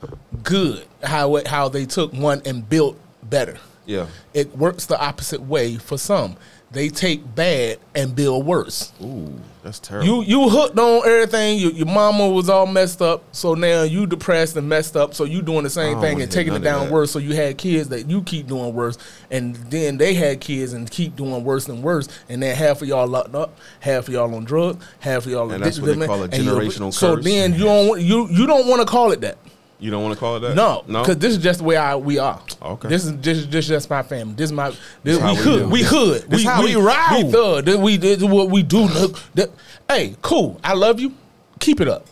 good 0.42 0.84
how 1.02 1.36
it, 1.36 1.46
how 1.46 1.68
they 1.68 1.84
took 1.86 2.12
one 2.12 2.40
and 2.44 2.68
built 2.68 2.98
better. 3.22 3.58
Yeah. 3.86 4.06
It 4.32 4.56
works 4.56 4.86
the 4.86 4.98
opposite 4.98 5.42
way 5.42 5.76
for 5.76 5.98
some. 5.98 6.36
They 6.74 6.88
take 6.88 7.34
bad 7.34 7.78
and 7.94 8.14
build 8.14 8.44
worse. 8.44 8.92
Ooh, 9.02 9.32
that's 9.62 9.78
terrible. 9.78 10.06
You 10.06 10.22
you 10.24 10.48
hooked 10.48 10.76
on 10.78 11.08
everything. 11.08 11.58
Your, 11.58 11.70
your 11.70 11.86
mama 11.86 12.28
was 12.28 12.50
all 12.50 12.66
messed 12.66 13.00
up, 13.00 13.22
so 13.32 13.54
now 13.54 13.82
you 13.84 14.06
depressed 14.06 14.56
and 14.56 14.68
messed 14.68 14.96
up. 14.96 15.14
So 15.14 15.22
you 15.24 15.40
doing 15.40 15.62
the 15.62 15.70
same 15.70 15.94
thing 16.00 16.20
and 16.20 16.30
taking 16.32 16.52
it 16.52 16.58
down 16.64 16.80
worse. 16.92 17.12
So 17.12 17.20
you 17.20 17.34
had 17.34 17.56
kids 17.56 17.88
that 17.90 18.10
you 18.10 18.22
keep 18.22 18.48
doing 18.48 18.74
worse, 18.74 18.98
and 19.30 19.54
then 19.56 19.96
they 19.96 20.14
had 20.14 20.40
kids 20.40 20.72
and 20.72 20.90
keep 20.90 21.14
doing 21.16 21.44
worse 21.44 21.68
and 21.68 21.82
worse. 21.82 22.08
And 22.28 22.42
then 22.42 22.56
half 22.56 22.82
of 22.82 22.88
y'all 22.88 23.06
locked 23.06 23.34
up, 23.36 23.56
half 23.80 24.08
of 24.08 24.14
y'all 24.14 24.34
on 24.34 24.44
drugs, 24.44 24.84
half 24.98 25.26
of 25.26 25.30
y'all 25.32 25.50
And 25.52 25.62
that's 25.64 25.78
what 25.80 25.86
they 25.98 26.06
call 26.06 26.20
a 26.22 26.24
and 26.24 26.34
you're- 26.44 26.90
So 26.92 27.16
then 27.24 27.52
you 27.54 27.64
don't 27.64 28.00
you 28.00 28.28
you 28.30 28.46
don't 28.48 28.66
want 28.66 28.80
to 28.82 28.86
call 28.86 29.12
it 29.12 29.20
that. 29.20 29.38
You 29.84 29.90
don't 29.90 30.02
want 30.02 30.14
to 30.14 30.18
call 30.18 30.36
it 30.38 30.40
that? 30.40 30.54
No, 30.54 30.82
no. 30.86 31.02
because 31.02 31.18
this 31.18 31.32
is 31.36 31.42
just 31.42 31.58
the 31.58 31.64
way 31.66 31.76
I, 31.76 31.94
we 31.96 32.18
are. 32.18 32.40
Okay. 32.62 32.88
This 32.88 33.04
is 33.04 33.18
this, 33.18 33.44
this 33.44 33.64
is 33.66 33.68
just 33.68 33.90
my 33.90 34.02
family. 34.02 34.32
This 34.34 34.46
is 34.46 34.52
my 34.52 34.74
this, 35.02 35.18
how 35.18 35.34
we 35.34 35.38
we 35.38 35.42
hood. 35.44 35.60
do. 35.60 35.68
We 35.68 35.82
hood. 35.82 36.22
This 36.22 36.40
we, 36.40 36.44
how 36.46 36.62
we, 36.62 36.74
we 36.76 36.82
roll. 36.82 37.24
We 37.26 37.30
thug. 37.30 37.64
This, 37.66 37.76
we 37.76 37.96
this 37.98 38.16
is 38.16 38.24
what 38.24 38.48
we 38.48 38.62
do. 38.62 38.78
Look, 38.88 39.18
that- 39.34 39.50
hey, 39.86 40.16
cool. 40.22 40.58
I 40.64 40.72
love 40.72 41.00
you. 41.00 41.12
Keep 41.60 41.82
it 41.82 41.88
up. 41.88 42.06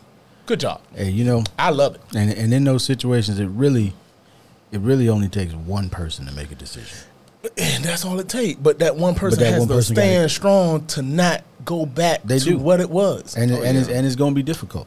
Good 0.45 0.61
job. 0.61 0.83
Hey, 0.95 1.09
you 1.09 1.25
know, 1.25 1.45
I 1.59 1.71
love 1.71 1.95
it. 1.95 2.03
and 2.15 2.31
and 2.31 2.53
in 2.53 2.65
those 2.65 2.85
situations, 2.85 3.41
it 3.41 3.47
really, 3.47 3.95
it 4.71 4.81
really 4.81 5.09
only 5.09 5.29
takes 5.31 5.55
one 5.55 5.89
person 5.89 6.27
to 6.27 6.33
make 6.35 6.53
a 6.53 6.55
decision. 6.55 6.99
And 7.57 7.83
that's 7.83 8.05
all 8.05 8.21
it 8.21 8.29
takes. 8.29 8.61
But 8.61 8.81
that 8.81 8.97
one 8.97 9.15
person 9.15 9.41
that 9.41 9.51
has 9.53 9.61
one 9.61 9.69
to 9.69 9.75
person 9.77 9.97
stand 9.97 10.31
strong 10.31 10.85
to 10.89 11.01
not 11.01 11.43
go 11.65 11.87
back 11.87 12.23
They 12.23 12.39
to 12.39 12.45
do. 12.45 12.59
what 12.59 12.81
it 12.81 12.91
was. 12.91 13.35
And 13.35 13.51
Oh, 13.51 13.63
and 13.63 13.79
it's 13.79 13.89
and 13.89 14.05
it's 14.07 14.15
going 14.15 14.33
to 14.33 14.37
be 14.37 14.43
difficult. 14.43 14.87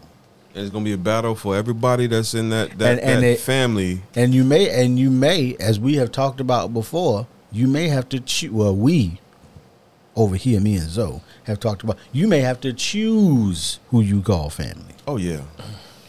It's 0.56 0.70
gonna 0.70 0.86
be 0.86 0.94
a 0.94 0.98
battle 0.98 1.36
for 1.36 1.56
everybody 1.56 2.08
that's 2.08 2.34
in 2.34 2.50
that 2.50 2.78
that, 2.80 2.92
And- 2.94 3.00
and 3.02 3.24
that 3.24 3.28
it- 3.32 3.40
family. 3.42 4.02
And 4.16 4.34
you 4.34 4.44
may 4.44 4.70
and 4.70 4.98
you 4.98 5.12
may, 5.12 5.56
as 5.60 5.80
we 5.80 5.96
have 5.96 6.12
talked 6.12 6.40
about 6.40 6.74
before, 6.74 7.28
you 7.52 7.68
may 7.68 7.90
have 7.90 8.08
to 8.10 8.20
choose. 8.22 8.52
Well, 8.52 8.76
we 8.76 9.20
over 10.16 10.38
here, 10.38 10.62
me 10.62 10.76
and 10.78 10.90
Zoe, 10.90 11.20
have 11.44 11.60
talked 11.60 11.84
about. 11.84 11.98
You 12.14 12.28
may 12.30 12.40
have 12.40 12.62
to 12.62 12.72
choose 12.72 13.80
who 13.92 14.00
you 14.02 14.22
call 14.22 14.50
family 14.50 14.96
Oh 15.06 15.18
yeah. 15.18 15.42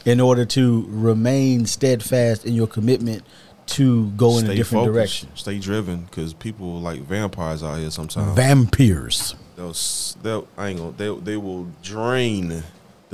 in 0.05 0.21
order 0.21 0.45
to 0.45 0.87
remain 0.89 1.67
steadfast 1.67 2.45
in 2.47 2.55
your 2.55 2.69
commitment 2.69 3.25
to 3.67 4.07
go 4.11 4.39
in 4.39 4.45
a 4.45 4.47
Stay 4.47 4.55
different 4.55 4.83
focused, 4.87 4.95
direction. 4.95 5.29
Stay 5.35 5.59
driven, 5.59 6.03
because 6.09 6.33
people 6.33 6.81
like 6.81 7.01
vampires 7.01 7.65
out 7.65 7.81
here 7.81 7.91
sometimes. 7.91 8.37
Vampires. 8.37 9.35
they'll, 9.57 9.75
they'll, 10.23 10.47
I 10.57 10.69
ain't 10.69 10.79
gonna, 10.79 10.93
they, 10.97 11.33
they 11.33 11.37
will 11.37 11.67
drain 11.83 12.63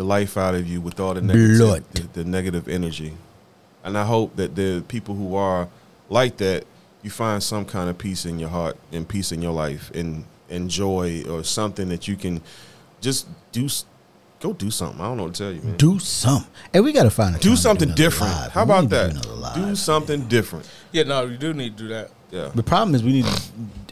the 0.03 0.09
life 0.09 0.37
out 0.37 0.55
of 0.55 0.67
you 0.69 0.81
with 0.81 0.99
all 0.99 1.15
the 1.15 1.21
negative, 1.23 1.59
Blood. 1.59 1.85
The, 1.93 2.03
the 2.23 2.25
negative 2.25 2.69
energy. 2.69 3.15
And 3.85 3.97
I 3.97 4.05
hope 4.05 4.37
that 4.37 4.55
the 4.57 4.83
people 4.89 5.15
who 5.15 5.35
are 5.37 5.69
like 6.09 6.37
that, 6.39 6.65
you 7.03 7.11
find 7.11 7.43
some 7.43 7.65
kind 7.65 7.89
of 7.89 7.99
peace 7.99 8.27
in 8.27 8.39
your 8.39 8.49
heart 8.49 8.77
and 8.93 9.09
peace 9.09 9.33
in 9.33 9.43
your 9.43 9.53
life 9.53 9.91
and, 9.95 10.25
and 10.51 10.69
joy 10.69 11.23
or 11.29 11.45
something 11.45 11.89
that 11.89 12.07
you 12.09 12.17
can 12.17 12.41
just 13.01 13.27
do. 13.53 13.69
Go 14.41 14.53
do 14.53 14.71
something. 14.73 15.01
I 15.01 15.05
don't 15.05 15.17
know 15.19 15.25
what 15.25 15.35
to 15.35 15.43
tell 15.45 15.53
you, 15.53 15.63
man. 15.63 15.77
Do 15.77 15.99
something. 16.01 16.51
Hey, 16.73 16.81
we 16.81 16.93
got 16.93 17.05
to 17.05 17.11
find 17.11 17.37
a 17.37 17.39
do 17.39 17.55
something 17.55 17.89
another 17.89 18.03
different. 18.03 18.33
live. 18.33 18.53
How 18.53 18.65
We 18.65 18.71
about 18.73 18.89
that? 18.91 19.11
another 19.11 19.31
live. 19.35 19.55
Do 19.55 19.77
something 19.77 20.27
different. 20.27 20.69
yeah, 20.91 21.05
no, 21.05 21.27
you 21.27 21.37
do 21.37 21.55
need 21.55 21.77
to 21.77 21.83
do 21.85 21.89
that. 21.91 22.11
Yeah. 22.33 22.51
The 22.53 22.63
problem 22.65 22.95
is 22.97 23.05
we 23.05 23.13
need 23.13 23.27
to, 23.27 23.43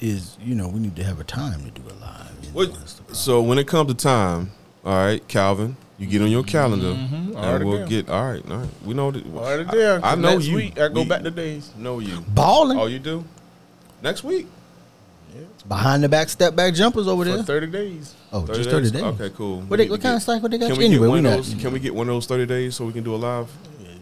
is 0.01 0.37
you 0.43 0.55
know 0.57 0.67
we 0.67 0.81
need 0.81 0.97
to 0.97 1.05
have 1.05 1.21
a 1.21 1.25
time 1.25 1.63
to 1.65 1.71
do 1.71 1.83
it 1.89 2.01
live. 2.01 2.33
you 2.43 2.49
know, 2.49 2.55
What, 2.55 2.75
that's 2.75 2.95
the 2.95 3.03
problem. 3.03 3.15
so 3.15 3.43
when 3.43 3.59
it 3.59 3.69
comes 3.69 3.91
to 3.91 3.95
time, 3.97 4.51
all 4.85 4.95
right, 4.95 5.27
Calvin, 5.29 5.77
you 6.01 6.07
get 6.07 6.23
on 6.23 6.31
your 6.31 6.43
calendar, 6.43 6.95
mm-hmm. 6.95 7.15
and 7.15 7.37
Already 7.37 7.65
we'll 7.67 7.77
there. 7.79 7.87
get. 7.87 8.09
All 8.09 8.25
right, 8.33 8.51
all 8.51 8.57
right. 8.57 8.69
We 8.85 8.95
know 8.95 9.11
that. 9.11 9.25
Already 9.27 9.65
there. 9.71 10.05
I, 10.05 10.13
I 10.13 10.15
know 10.17 10.33
Next 10.35 10.47
you. 10.47 10.57
Week, 10.57 10.81
I 10.81 10.89
go 10.89 11.03
We 11.03 11.09
back 11.09 11.23
to 11.23 11.31
days. 11.31 11.71
Know 11.77 11.99
you. 12.01 12.21
balling 12.29 12.79
Oh, 12.79 12.87
you 12.87 12.99
do. 12.99 13.23
Next 14.03 14.25
week. 14.25 14.47
Yeah. 15.37 15.43
behind 15.69 16.03
the 16.03 16.09
back 16.09 16.29
step 16.29 16.57
back 16.57 16.75
jumpers 16.75 17.07
over 17.07 17.25
For 17.25 17.31
there. 17.31 17.43
30 17.45 17.67
days. 17.69 18.15
Oh, 18.33 18.45
just 18.47 18.69
thirty 18.71 18.91
days. 18.91 19.03
Okay, 19.03 19.31
cool. 19.37 19.59
What, 19.61 19.71
We 19.71 19.77
they, 19.77 19.83
need 19.85 19.91
what 19.91 20.01
kind 20.01 20.15
get- 20.15 20.17
of 20.17 20.23
cycle 20.23 20.49
they 20.49 20.59
got? 20.59 20.67
Can 20.73 20.75
you? 20.77 20.81
we 20.81 20.85
Anyway, 20.87 21.07
get 21.07 21.13
we 21.13 21.21
one 21.23 21.27
of 21.27 21.33
those? 21.47 21.55
Can 21.63 21.73
we 21.73 21.79
get 21.81 21.95
one 21.95 22.09
of 22.09 22.15
those 22.15 22.27
thirty 22.27 22.47
days 22.47 22.75
so 22.77 22.85
we 22.87 22.93
can 22.93 23.05
do 23.05 23.15
a 23.15 23.17
live? 23.17 23.49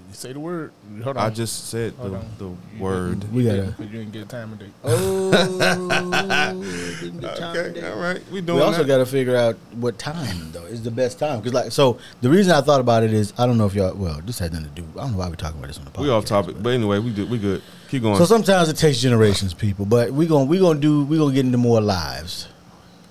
Yeah, 0.08 0.12
you 0.12 0.14
say 0.14 0.32
the 0.32 0.40
word. 0.40 0.72
Hold 1.04 1.16
on. 1.16 1.26
I 1.26 1.30
just 1.30 1.68
said 1.68 1.92
Hold 1.94 2.12
the, 2.12 2.16
on. 2.16 2.26
the 2.38 2.82
word. 2.82 3.32
We 3.32 3.44
gotta. 3.44 3.74
But 3.76 3.86
you 3.90 3.98
didn't 3.98 4.12
get 4.12 4.22
a 4.22 4.26
time 4.26 4.50
and 4.52 4.58
date. 4.60 4.72
Oh, 4.84 5.30
didn't 7.00 7.20
get 7.20 7.36
time 7.36 7.56
Okay, 7.56 7.74
today. 7.74 7.90
all 7.90 7.98
right. 7.98 8.22
We 8.30 8.40
doing 8.40 8.58
We 8.58 8.64
also 8.64 8.78
that. 8.82 8.88
got 8.88 8.98
to 8.98 9.06
figure 9.06 9.36
out 9.36 9.56
what 9.72 9.98
time 9.98 10.50
though 10.52 10.64
is 10.64 10.82
the 10.82 10.90
best 10.90 11.18
time 11.18 11.40
because 11.40 11.52
like 11.54 11.72
so 11.72 11.98
the 12.20 12.28
reason 12.30 12.52
I 12.52 12.60
thought 12.60 12.80
about 12.80 13.02
it 13.02 13.12
is 13.12 13.32
I 13.38 13.46
don't 13.46 13.58
know 13.58 13.66
if 13.66 13.74
y'all 13.74 13.94
well 13.94 14.20
this 14.24 14.38
had 14.38 14.52
nothing 14.52 14.68
to 14.74 14.74
do 14.82 14.86
I 14.98 15.02
don't 15.02 15.12
know 15.12 15.18
why 15.18 15.28
we're 15.28 15.34
talking 15.36 15.58
about 15.58 15.68
this 15.68 15.78
on 15.78 15.84
the 15.84 15.90
podcast. 15.90 16.02
we 16.02 16.10
off 16.10 16.24
topic, 16.24 16.56
but 16.62 16.70
anyway, 16.70 16.98
we 16.98 17.12
good. 17.12 17.30
We 17.30 17.38
good. 17.38 17.62
Keep 17.88 18.02
going. 18.02 18.16
So 18.18 18.24
sometimes 18.24 18.68
it 18.68 18.76
takes 18.76 18.98
generations, 19.00 19.54
people. 19.54 19.84
But 19.86 20.10
we 20.12 20.26
gonna 20.26 20.44
we 20.44 20.58
gonna 20.58 20.78
do 20.80 21.04
we 21.04 21.18
gonna 21.18 21.34
get 21.34 21.44
into 21.46 21.58
more 21.58 21.80
lives, 21.80 22.48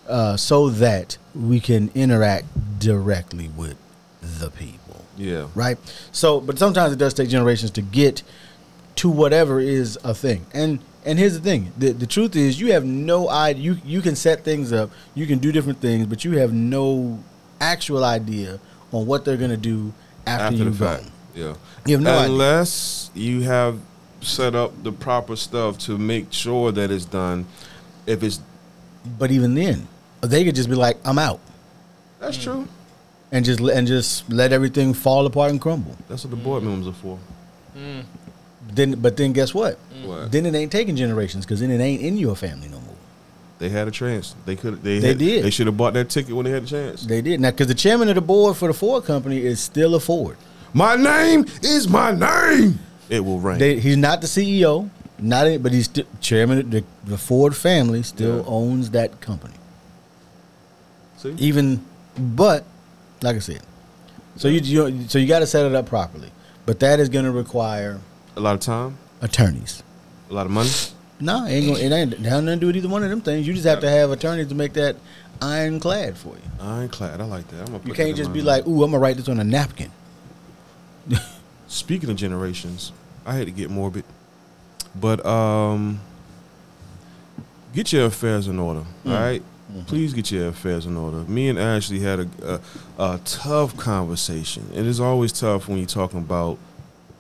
uh, 0.08 0.38
so 0.38 0.70
that 0.70 1.18
we 1.36 1.60
can 1.60 1.90
interact 1.96 2.46
directly 2.80 3.50
with 3.50 3.76
the 4.22 4.50
people, 4.52 4.87
yeah. 5.18 5.48
right? 5.56 5.78
So, 6.12 6.40
but 6.40 6.58
sometimes 6.60 6.94
it 6.94 6.98
does 6.98 7.14
take 7.14 7.30
generations 7.30 7.72
to 7.72 7.82
get 7.82 8.24
to 8.98 9.10
whatever 9.10 9.60
is 9.60 9.98
a 10.04 10.14
thing. 10.14 10.46
And 10.54 10.80
and 11.06 11.18
here's 11.18 11.34
the 11.34 11.42
thing: 11.42 11.72
the 11.78 11.92
the 11.92 12.08
truth 12.08 12.36
is, 12.36 12.60
you 12.60 12.74
have 12.74 12.86
no 12.86 13.30
idea. 13.30 13.64
You 13.64 13.78
you 13.86 14.02
can 14.02 14.16
set 14.16 14.44
things 14.44 14.74
up, 14.74 14.92
you 15.16 15.26
can 15.26 15.40
do 15.40 15.52
different 15.52 15.80
things, 15.80 16.06
but 16.08 16.26
you 16.26 16.38
have 16.38 16.54
no 16.54 17.24
actual 17.60 18.04
idea 18.04 18.60
on 18.92 19.06
what 19.06 19.26
they're 19.26 19.38
gonna 19.38 19.58
do 19.58 19.94
after, 20.26 20.46
After 20.46 20.58
you 20.58 20.70
the 20.70 20.72
fact. 20.72 21.06
Yeah. 21.34 21.56
You 21.86 21.96
have 21.96 22.02
no 22.02 22.18
idea. 22.18 22.32
Unless 22.32 23.12
you 23.14 23.42
have 23.42 23.80
set 24.22 24.56
up 24.56 24.84
the 24.84 24.92
proper 24.92 25.36
stuff 25.36 25.78
to 25.78 25.98
make 25.98 26.34
sure 26.34 26.72
that 26.72 26.92
it's 26.92 27.06
done. 27.06 27.46
If 28.06 28.24
it's 28.24 28.42
But 29.18 29.32
even 29.32 29.54
then, 29.56 29.88
they 30.22 30.44
could 30.44 30.56
just 30.56 30.70
be 30.70 30.76
like, 30.76 30.98
"I'm 31.06 31.20
out." 31.20 31.40
that's 32.20 32.38
true. 32.38 32.68
And 33.32 33.44
just 33.46 33.60
let- 33.60 33.76
and 33.78 33.88
just 33.88 34.30
let 34.32 34.52
everything 34.54 34.94
fall 34.94 35.26
apart 35.26 35.52
and 35.52 35.60
crumble. 35.62 35.96
That's 36.08 36.24
what 36.24 36.32
the 36.32 36.38
board 36.38 36.64
members 36.64 36.88
are 36.88 36.94
for. 36.94 37.20
Mm. 37.78 38.04
Then, 38.74 38.92
but 39.00 39.18
then 39.18 39.34
guess 39.34 39.54
what? 39.54 39.78
What? 40.06 40.32
Then 40.32 40.46
it 40.46 40.54
ain't 40.56 40.72
taking 40.72 40.96
generations 40.96 41.46
because 41.46 41.60
then 41.62 41.72
it 41.72 41.80
ain't 41.82 42.02
in 42.02 42.18
your 42.18 42.36
family 42.36 42.68
no 42.68 42.80
more. 42.80 42.96
They 43.60 43.70
had 43.70 43.88
a 43.88 43.92
chance. 43.92 44.36
They 44.46 44.56
could. 44.56 44.84
They, 44.84 45.00
They 45.00 45.08
had- 45.10 45.18
did. 45.18 45.44
They 45.46 45.50
should 45.50 45.68
have 45.68 45.78
bought 45.78 45.94
that 45.94 46.10
ticket 46.10 46.36
when 46.36 46.46
they 46.46 46.52
had 46.52 46.64
a 46.64 46.68
chance. 46.68 47.04
They 47.06 47.22
did 47.22 47.40
now 47.40 47.52
because 47.52 47.68
the 47.68 47.74
chairman 47.76 48.08
of 48.10 48.16
the 48.16 48.22
board 48.22 48.56
for 48.58 48.68
the 48.68 48.74
Ford 48.74 49.06
company 49.06 49.40
is 49.44 49.60
still 49.60 49.96
a 49.96 50.00
Ford. 50.00 50.38
My 50.74 50.96
name 50.96 51.46
is 51.64 51.88
my 51.88 52.12
name. 52.12 52.80
It 53.10 53.22
will 53.22 53.40
rain. 53.40 53.58
They, 53.58 53.80
he's 53.80 53.98
not 53.98 54.20
the 54.22 54.28
CEO, 54.28 54.90
not 55.18 55.48
it, 55.48 55.64
but 55.64 55.72
he's 55.72 55.86
still 55.86 56.06
chairman. 56.22 56.60
Of 56.60 56.72
the, 56.72 56.84
the 57.06 57.18
Ford 57.18 57.56
family 57.56 58.04
still 58.04 58.38
Yeah. 58.40 58.44
owns 58.46 58.92
that 58.92 59.22
company. 59.22 59.54
See, 61.18 61.34
Even, 61.40 61.84
but 62.18 62.64
like 63.22 63.36
I 63.36 63.40
said, 63.40 63.62
so 64.36 64.48
you, 64.48 64.60
you 64.62 65.08
so 65.08 65.18
you 65.20 65.28
got 65.28 65.40
to 65.40 65.48
set 65.48 65.66
it 65.66 65.74
up 65.76 65.86
properly. 65.88 66.32
But 66.66 66.80
that 66.82 67.00
is 67.00 67.08
going 67.10 67.26
to 67.26 67.32
require 67.32 68.00
a 68.36 68.40
lot 68.40 68.54
of 68.56 68.60
time, 68.60 68.98
attorneys. 69.22 69.84
a 70.30 70.34
lot 70.34 70.46
of 70.46 70.52
money. 70.52 70.70
No, 71.20 71.46
it 71.46 71.50
ain't 71.52 71.66
gonna, 71.68 71.80
it 71.80 71.92
ain't 71.92 72.14
it 72.14 72.20
have 72.20 72.44
nothing 72.44 72.60
to 72.60 72.62
do 72.62 72.68
with 72.68 72.76
either 72.76 72.90
one 72.90 73.04
of 73.04 73.10
them 73.10 73.22
things. 73.22 73.48
You 73.48 73.54
just 73.54 73.66
have 73.66 73.80
to 73.80 73.90
have 73.90 74.12
attorneys 74.12 74.48
to 74.50 74.56
make 74.56 74.74
that 74.74 74.96
ironclad 75.42 76.18
for 76.18 76.36
you. 76.36 76.42
Ironclad. 76.62 77.20
I 77.22 77.24
like 77.24 77.48
that. 77.48 77.60
I'm 77.62 77.66
gonna. 77.68 77.80
Put 77.80 77.88
You 77.88 77.94
that 77.94 78.04
can't 78.04 78.18
just 78.18 78.34
be 78.34 78.40
mind. 78.40 78.48
like, 78.48 78.68
"Ooh, 78.68 78.84
I'm 78.84 78.92
gonna 78.92 79.00
write 79.02 79.18
this 79.18 79.28
on 79.30 79.40
a 79.40 79.44
napkin." 79.44 79.92
Speaking 81.68 82.10
of 82.10 82.16
generations, 82.18 82.92
I 83.26 83.34
had 83.36 83.46
to 83.46 83.52
get 83.52 83.70
morbid, 83.70 84.04
but 84.96 85.26
um, 85.26 86.00
get 87.74 87.92
your 87.94 88.06
affairs 88.06 88.48
in 88.48 88.60
order. 88.60 88.84
Mm. 89.06 89.12
All 89.12 89.20
right? 89.20 89.44
Mm-hmm. 89.70 89.82
please 89.82 90.14
get 90.14 90.32
your 90.32 90.48
affairs 90.48 90.86
in 90.86 90.96
order. 90.96 91.18
Me 91.30 91.50
and 91.50 91.60
Ashley 91.60 92.00
had 92.00 92.20
a, 92.22 92.28
a 92.44 92.60
a 93.04 93.20
tough 93.26 93.76
conversation. 93.76 94.70
It 94.74 94.86
is 94.86 95.00
always 95.02 95.34
tough 95.34 95.68
when 95.68 95.78
you're 95.80 95.88
talking 95.88 96.20
about 96.20 96.58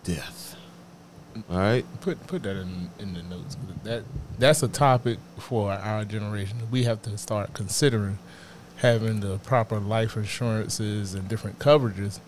death. 0.06 0.56
All 1.52 1.58
right, 1.58 1.86
Put 2.02 2.26
put 2.26 2.44
that 2.44 2.56
in 2.56 2.90
in 3.00 3.14
the 3.14 3.22
notes. 3.24 3.58
That 3.84 4.04
that's 4.40 4.64
a 4.64 4.68
topic 4.70 5.20
for 5.38 5.72
our 5.74 6.06
generation. 6.06 6.58
We 6.72 6.84
have 6.86 7.02
to 7.04 7.18
start 7.18 7.54
considering 7.54 8.18
having 8.78 9.20
the 9.20 9.38
proper 9.40 9.80
life 9.80 10.16
insurances 10.16 11.14
and 11.16 11.28
different 11.28 11.60
coverages 11.60 12.20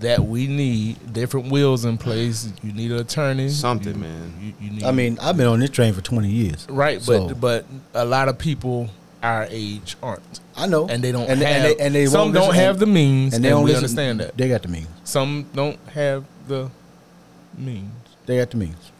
that 0.00 0.20
we 0.24 0.46
need. 0.46 1.12
Different 1.12 1.50
wheels 1.50 1.84
in 1.84 1.96
place. 1.96 2.52
You 2.62 2.72
need 2.72 2.90
an 2.90 2.98
attorney. 2.98 3.48
Something, 3.50 3.94
You- 3.94 4.00
man. 4.00 4.34
You, 4.40 4.52
you 4.60 4.70
need. 4.72 4.84
I 4.84 4.90
mean, 4.92 5.18
I've 5.22 5.36
been 5.36 5.46
on 5.46 5.60
this 5.60 5.70
train 5.70 5.94
for 5.94 6.00
20 6.02 6.28
years. 6.28 6.66
right? 6.68 7.00
So- 7.00 7.28
But 7.28 7.40
but 7.40 7.66
a 7.94 8.04
lot 8.04 8.28
of 8.28 8.36
people 8.38 8.90
our 9.22 9.46
age 9.50 9.96
aren't, 10.02 10.40
I 10.56 10.66
know, 10.66 10.86
and 10.88 11.02
they 11.02 11.12
don't 11.12 11.28
and, 11.28 11.40
have. 11.40 11.48
and 11.50 11.64
they, 11.64 11.84
and 11.84 11.94
they 11.94 12.06
some 12.06 12.20
won't 12.20 12.34
don't 12.34 12.48
listen- 12.48 12.62
have 12.64 12.78
the 12.78 12.86
means, 12.86 13.34
and 13.34 13.36
and, 13.36 13.44
they 13.44 13.48
don't 13.50 13.62
we 13.64 13.70
listen- 13.72 13.84
understand 13.84 14.20
that. 14.20 14.36
They 14.36 14.48
got 14.48 14.62
the 14.62 14.68
means. 14.68 14.88
Some 15.04 15.46
don't 15.54 15.78
have 15.94 16.24
the 16.46 16.70
means. 17.56 17.90
They 18.26 18.38
got 18.38 18.50
the 18.50 18.56
means. 18.58 18.92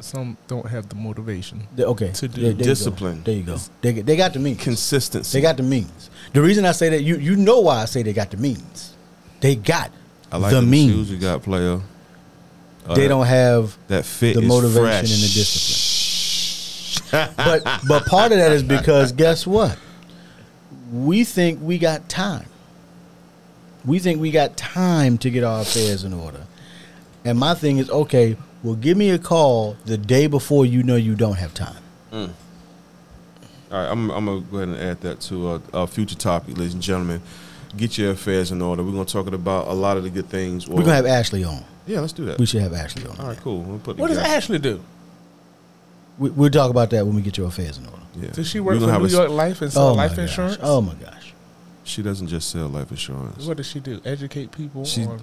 Some 0.00 0.36
don't 0.46 0.66
have 0.68 0.88
the 0.88 0.94
motivation. 0.94 1.66
They- 1.74 1.82
okay, 1.84 2.12
To 2.12 2.28
do 2.28 2.40
There- 2.40 2.52
there 2.52 2.58
you 2.60 2.64
discipline. 2.64 3.22
There 3.24 3.34
you 3.34 3.42
go. 3.42 3.58
They, 3.82 3.92
they 3.92 4.16
got 4.16 4.32
the 4.32 4.38
means. 4.38 4.62
consistency. 4.62 5.36
They 5.38 5.42
got 5.42 5.56
the 5.56 5.62
means. 5.64 6.10
The 6.32 6.40
reason 6.40 6.64
I 6.64 6.72
say 6.72 6.88
that, 6.90 7.02
you 7.02 7.16
you 7.18 7.36
know 7.36 7.60
why 7.60 7.82
I 7.82 7.84
say 7.86 8.02
they 8.02 8.12
got 8.12 8.30
the 8.30 8.36
means. 8.36 8.94
They 9.40 9.54
got 9.56 9.90
I 10.32 10.36
like 10.38 10.52
the 10.52 10.60
the 10.60 10.66
means. 10.66 10.92
shoes 10.92 11.10
you 11.10 11.16
got, 11.18 11.42
player. 11.42 11.80
Uh, 12.86 12.94
they 12.94 13.08
don't 13.08 13.26
have 13.26 13.76
that 13.88 14.04
fit 14.04 14.34
the 14.34 14.40
motivation 14.42 14.82
fresh. 14.82 15.00
and 15.12 15.22
the 15.22 15.28
but 17.10 17.62
but 17.88 18.06
part 18.06 18.32
of 18.32 18.38
that 18.38 18.52
is 18.52 18.62
because 18.62 19.12
guess 19.12 19.46
what? 19.46 19.78
We 20.92 21.24
think 21.24 21.60
we 21.62 21.78
got 21.78 22.08
time. 22.08 22.46
We 23.84 23.98
think 23.98 24.20
we 24.20 24.30
got 24.30 24.56
time 24.56 25.18
to 25.18 25.30
get 25.30 25.44
our 25.44 25.62
affairs 25.62 26.04
in 26.04 26.12
order. 26.12 26.46
And 27.24 27.38
my 27.38 27.54
thing 27.54 27.78
is, 27.78 27.90
okay, 27.90 28.36
well, 28.62 28.74
give 28.74 28.96
me 28.96 29.10
a 29.10 29.18
call 29.18 29.76
the 29.84 29.96
day 29.96 30.26
before 30.26 30.66
you 30.66 30.82
know 30.82 30.96
you 30.96 31.14
don't 31.14 31.36
have 31.38 31.54
time. 31.54 31.76
Mm. 32.12 32.30
All 33.70 33.78
right, 33.78 33.90
I'm, 33.90 34.10
I'm 34.10 34.24
gonna 34.26 34.40
go 34.40 34.56
ahead 34.58 34.68
and 34.68 34.76
add 34.78 35.00
that 35.02 35.20
to 35.22 35.48
uh, 35.48 35.60
a, 35.72 35.78
a 35.80 35.86
future 35.86 36.16
topic, 36.16 36.56
ladies 36.56 36.72
and 36.74 36.82
gentlemen. 36.82 37.20
get 37.76 37.98
your 37.98 38.12
affairs 38.12 38.50
in 38.50 38.62
order. 38.62 38.82
We're 38.82 38.92
gonna 38.92 39.04
talk 39.04 39.26
about 39.26 39.68
a 39.68 39.74
lot 39.74 39.96
of 39.98 40.04
the 40.04 40.10
good 40.10 40.28
things. 40.28 40.66
We're 40.66 40.82
gonna 40.82 40.94
have 40.94 41.06
Ashley 41.06 41.44
on. 41.44 41.64
yeah, 41.86 42.00
let's 42.00 42.14
do 42.14 42.24
that. 42.26 42.38
We 42.38 42.46
should 42.46 42.62
have 42.62 42.72
Ashley 42.72 43.06
on. 43.06 43.18
All 43.20 43.28
right, 43.28 43.38
cool. 43.38 43.60
We'll 43.60 43.78
put 43.78 43.98
What 43.98 44.08
does 44.08 44.18
Ashley 44.18 44.58
do? 44.58 44.82
We, 46.18 46.30
we'll 46.30 46.50
talk 46.50 46.70
about 46.70 46.90
that 46.90 47.06
when 47.06 47.14
we 47.14 47.22
get 47.22 47.36
your 47.36 47.48
affairs 47.48 47.78
in 47.78 47.86
order. 47.86 47.96
Yeah. 48.16 48.30
Does 48.30 48.48
she 48.48 48.60
work 48.60 48.80
for 48.80 48.90
have 48.90 49.00
New 49.00 49.06
a- 49.06 49.10
York 49.10 49.30
Life 49.30 49.62
and 49.62 49.72
sell 49.72 49.88
Oh 49.88 49.94
my 49.94 50.06
life 50.06 50.16
gosh. 50.16 50.28
insurance? 50.30 50.58
Oh 50.60 50.80
my 50.80 50.94
gosh. 50.94 51.32
She 51.84 52.02
doesn't 52.02 52.26
just 52.28 52.50
sell 52.50 52.68
life 52.68 52.90
insurance. 52.90 53.46
What 53.46 53.56
does 53.56 53.66
she 53.66 53.80
do? 53.80 54.00
Educate 54.04 54.50
people? 54.52 54.84
She- 54.84 55.04
on- 55.04 55.22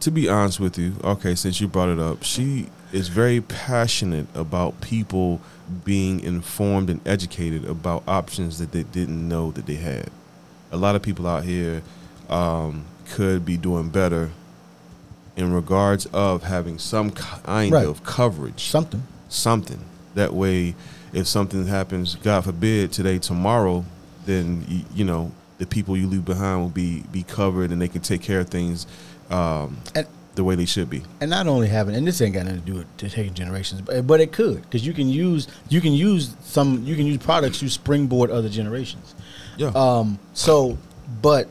To 0.00 0.10
be 0.10 0.28
honest 0.28 0.60
with 0.60 0.76
you, 0.76 0.94
okay, 1.02 1.34
since 1.34 1.60
you 1.60 1.68
brought 1.68 1.88
it 1.88 1.98
up, 1.98 2.22
she 2.24 2.66
is 2.92 3.08
very 3.08 3.40
passionate 3.40 4.26
about 4.34 4.80
people 4.80 5.40
being 5.84 6.20
informed 6.20 6.90
and 6.90 7.00
educated 7.06 7.64
about 7.64 8.02
options 8.06 8.58
that 8.58 8.72
they 8.72 8.82
didn't 8.82 9.26
know 9.28 9.50
that 9.52 9.66
they 9.66 9.76
had. 9.76 10.10
A 10.72 10.76
lot 10.76 10.94
of 10.96 11.02
people 11.02 11.26
out 11.26 11.44
here 11.44 11.82
um, 12.28 12.84
could 13.10 13.44
be 13.46 13.56
doing 13.56 13.88
better 13.88 14.30
in 15.36 15.52
regards 15.52 16.06
of 16.06 16.42
having 16.42 16.78
some 16.78 17.10
kind 17.10 17.72
Right. 17.72 17.86
of 17.86 18.02
coverage. 18.04 18.64
Something. 18.68 19.04
something. 19.28 19.80
That 20.14 20.32
way, 20.32 20.74
if 21.12 21.26
something 21.26 21.66
happens, 21.66 22.14
God 22.16 22.44
forbid, 22.44 22.92
today, 22.92 23.18
tomorrow, 23.18 23.84
then 24.26 24.64
you, 24.68 24.84
you 24.94 25.04
know 25.04 25.32
the 25.58 25.66
people 25.66 25.96
you 25.96 26.06
leave 26.06 26.24
behind 26.24 26.60
will 26.60 26.68
be 26.68 27.00
be 27.12 27.22
covered, 27.22 27.70
and 27.70 27.80
they 27.80 27.88
can 27.88 28.00
take 28.00 28.22
care 28.22 28.40
of 28.40 28.48
things 28.48 28.86
um, 29.30 29.76
And 29.94 30.06
the 30.34 30.42
way 30.44 30.56
they 30.56 30.64
should 30.64 30.90
be. 30.90 31.02
and 31.20 31.30
not 31.30 31.46
only 31.46 31.68
having 31.68 31.94
and 31.94 32.06
this 32.06 32.20
ain't 32.20 32.34
got 32.34 32.44
nothing 32.44 32.60
to 32.60 32.66
do 32.66 32.74
with 32.78 32.96
to 32.98 33.08
taking 33.08 33.34
generations, 33.34 33.80
but, 33.80 34.06
but 34.06 34.20
it 34.20 34.32
could 34.32 34.62
because 34.62 34.84
you 34.86 34.92
can 34.92 35.08
use 35.08 35.46
you 35.68 35.80
can 35.80 35.92
use 35.92 36.34
some 36.42 36.84
you 36.84 36.96
can 36.96 37.06
use 37.06 37.18
products 37.18 37.60
to 37.60 37.68
springboard 37.68 38.30
other 38.30 38.48
generations. 38.48 39.14
Yeah, 39.56 39.70
Um, 39.74 40.18
so, 40.32 40.76
but 41.22 41.48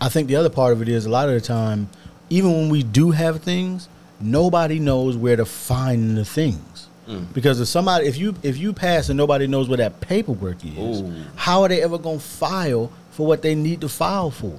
I 0.00 0.08
think 0.08 0.28
the 0.28 0.36
other 0.36 0.48
part 0.48 0.72
of 0.72 0.80
it 0.80 0.88
is 0.88 1.04
a 1.04 1.10
lot 1.10 1.28
of 1.28 1.34
the 1.34 1.40
time, 1.42 1.90
even 2.30 2.52
when 2.52 2.68
we 2.70 2.82
do 2.82 3.10
have 3.10 3.42
things, 3.42 3.88
nobody 4.20 4.78
knows 4.78 5.16
where 5.18 5.36
to 5.36 5.44
find 5.44 6.16
the 6.16 6.24
things. 6.24 6.88
Mm. 7.08 7.32
Because 7.32 7.60
if 7.60 7.68
somebody, 7.68 8.06
if 8.06 8.16
you 8.16 8.34
if 8.42 8.56
you 8.56 8.72
pass 8.72 9.08
and 9.08 9.16
nobody 9.16 9.46
knows 9.46 9.68
where 9.68 9.78
that 9.78 10.00
paperwork 10.00 10.64
is, 10.64 11.00
Ooh. 11.00 11.12
how 11.34 11.62
are 11.62 11.68
they 11.68 11.82
ever 11.82 11.98
gonna 11.98 12.18
file 12.18 12.92
for 13.10 13.26
what 13.26 13.42
they 13.42 13.54
need 13.54 13.80
to 13.80 13.88
file 13.88 14.30
for? 14.30 14.58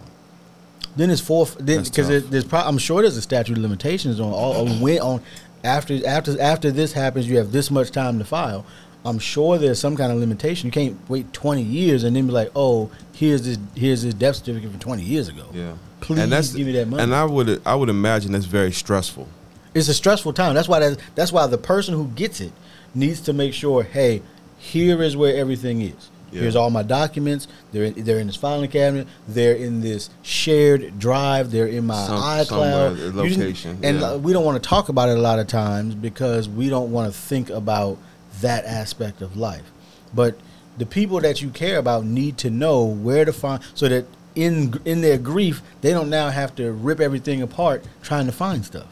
Then 0.95 1.10
it's 1.10 1.21
four. 1.21 1.45
Then 1.45 1.84
because 1.84 2.10
tough. 2.10 2.29
there's, 2.29 2.43
pro- 2.43 2.60
I'm 2.60 2.77
sure 2.77 3.01
there's 3.01 3.17
a 3.17 3.21
statute 3.21 3.58
of 3.58 3.63
limitations 3.63 4.19
on 4.19 4.32
all 4.32 4.67
on 4.67 4.82
when 4.82 4.99
on 4.99 5.21
after 5.63 6.06
after 6.06 6.39
after 6.39 6.71
this 6.71 6.93
happens, 6.93 7.27
you 7.27 7.38
have 7.38 7.51
this 7.51 7.71
much 7.71 7.91
time 7.91 8.19
to 8.19 8.25
file. 8.25 8.65
I'm 9.06 9.19
sure 9.19 9.58
there's 9.58 9.79
some 9.79 9.97
kind 9.97 10.12
of 10.12 10.17
limitation. 10.17 10.67
You 10.67 10.71
can't 10.71 10.97
wait 11.10 11.34
20 11.34 11.62
years 11.62 12.06
and 12.06 12.15
then 12.15 12.25
be 12.25 12.32
like, 12.32 12.51
oh, 12.56 12.89
here's 13.13 13.43
this 13.43 13.58
here's 13.75 14.03
this 14.03 14.13
death 14.13 14.38
certificate 14.38 14.71
from 14.71 14.79
20 14.79 15.03
years 15.03 15.27
ago. 15.29 15.45
yeah. 15.53 15.73
Please 15.99 16.19
and 16.19 16.32
that's, 16.34 16.53
give 16.53 16.67
me 16.67 16.73
that 16.73 16.88
money. 16.89 17.01
And 17.01 17.15
I 17.15 17.23
would 17.23 17.62
I 17.65 17.75
would 17.75 17.89
imagine 17.89 18.34
that's 18.34 18.45
very 18.45 18.73
stressful. 18.73 19.27
It's 19.73 19.88
a 19.88 19.93
stressful 19.93 20.33
time. 20.33 20.53
That's 20.55 20.67
why 20.67 20.79
that's, 20.79 21.01
that's 21.15 21.31
why 21.31 21.47
the 21.47 21.57
person 21.57 21.93
who 21.93 22.07
gets 22.09 22.39
it 22.41 22.51
needs 22.93 23.21
to 23.21 23.33
make 23.33 23.53
sure, 23.53 23.83
hey, 23.83 24.21
here 24.57 25.01
is 25.01 25.17
where 25.17 25.36
everything 25.36 25.81
is. 25.81 26.09
Yeah. 26.31 26.41
Here's 26.41 26.55
all 26.55 26.69
my 26.71 26.83
documents. 26.83 27.47
They're 27.71 27.83
in, 27.86 28.03
they're 28.03 28.19
in 28.19 28.27
this 28.27 28.36
filing 28.36 28.69
cabinet. 28.69 29.07
They're 29.27 29.55
in 29.55 29.81
this 29.81 30.09
shared 30.23 30.97
drive. 30.97 31.51
They're 31.51 31.67
in 31.67 31.86
my 31.86 32.07
Some- 32.07 32.17
iCloud 32.19 33.13
location, 33.13 33.79
And 33.83 33.99
yeah. 33.99 34.12
uh, 34.12 34.17
we 34.17 34.33
don't 34.33 34.43
want 34.45 34.62
to 34.62 34.67
talk 34.67 34.89
about 34.89 35.09
it 35.09 35.17
a 35.17 35.21
lot 35.21 35.38
of 35.39 35.47
times 35.47 35.93
because 35.95 36.49
we 36.49 36.69
don't 36.69 36.91
want 36.91 37.12
to 37.13 37.17
think 37.19 37.49
about 37.49 37.97
that 38.41 38.65
aspect 38.65 39.21
of 39.21 39.38
life. 39.38 39.71
But 40.13 40.36
the 40.77 40.86
people 40.88 41.19
that 41.21 41.41
you 41.41 41.49
care 41.49 41.77
about 41.77 42.03
need 42.03 42.38
to 42.39 42.49
know 42.49 42.83
where 42.83 43.25
to 43.25 43.33
find, 43.33 43.62
so 43.75 43.88
that 43.89 44.05
in 44.33 44.79
in 44.86 45.01
their 45.01 45.19
grief, 45.19 45.62
they 45.81 45.91
don't 45.91 46.09
now 46.09 46.29
have 46.31 46.55
to 46.55 46.71
rip 46.71 46.99
everything 46.99 47.43
apart 47.43 47.83
trying 48.01 48.25
to 48.25 48.31
find 48.31 48.65
stuff. 48.65 48.88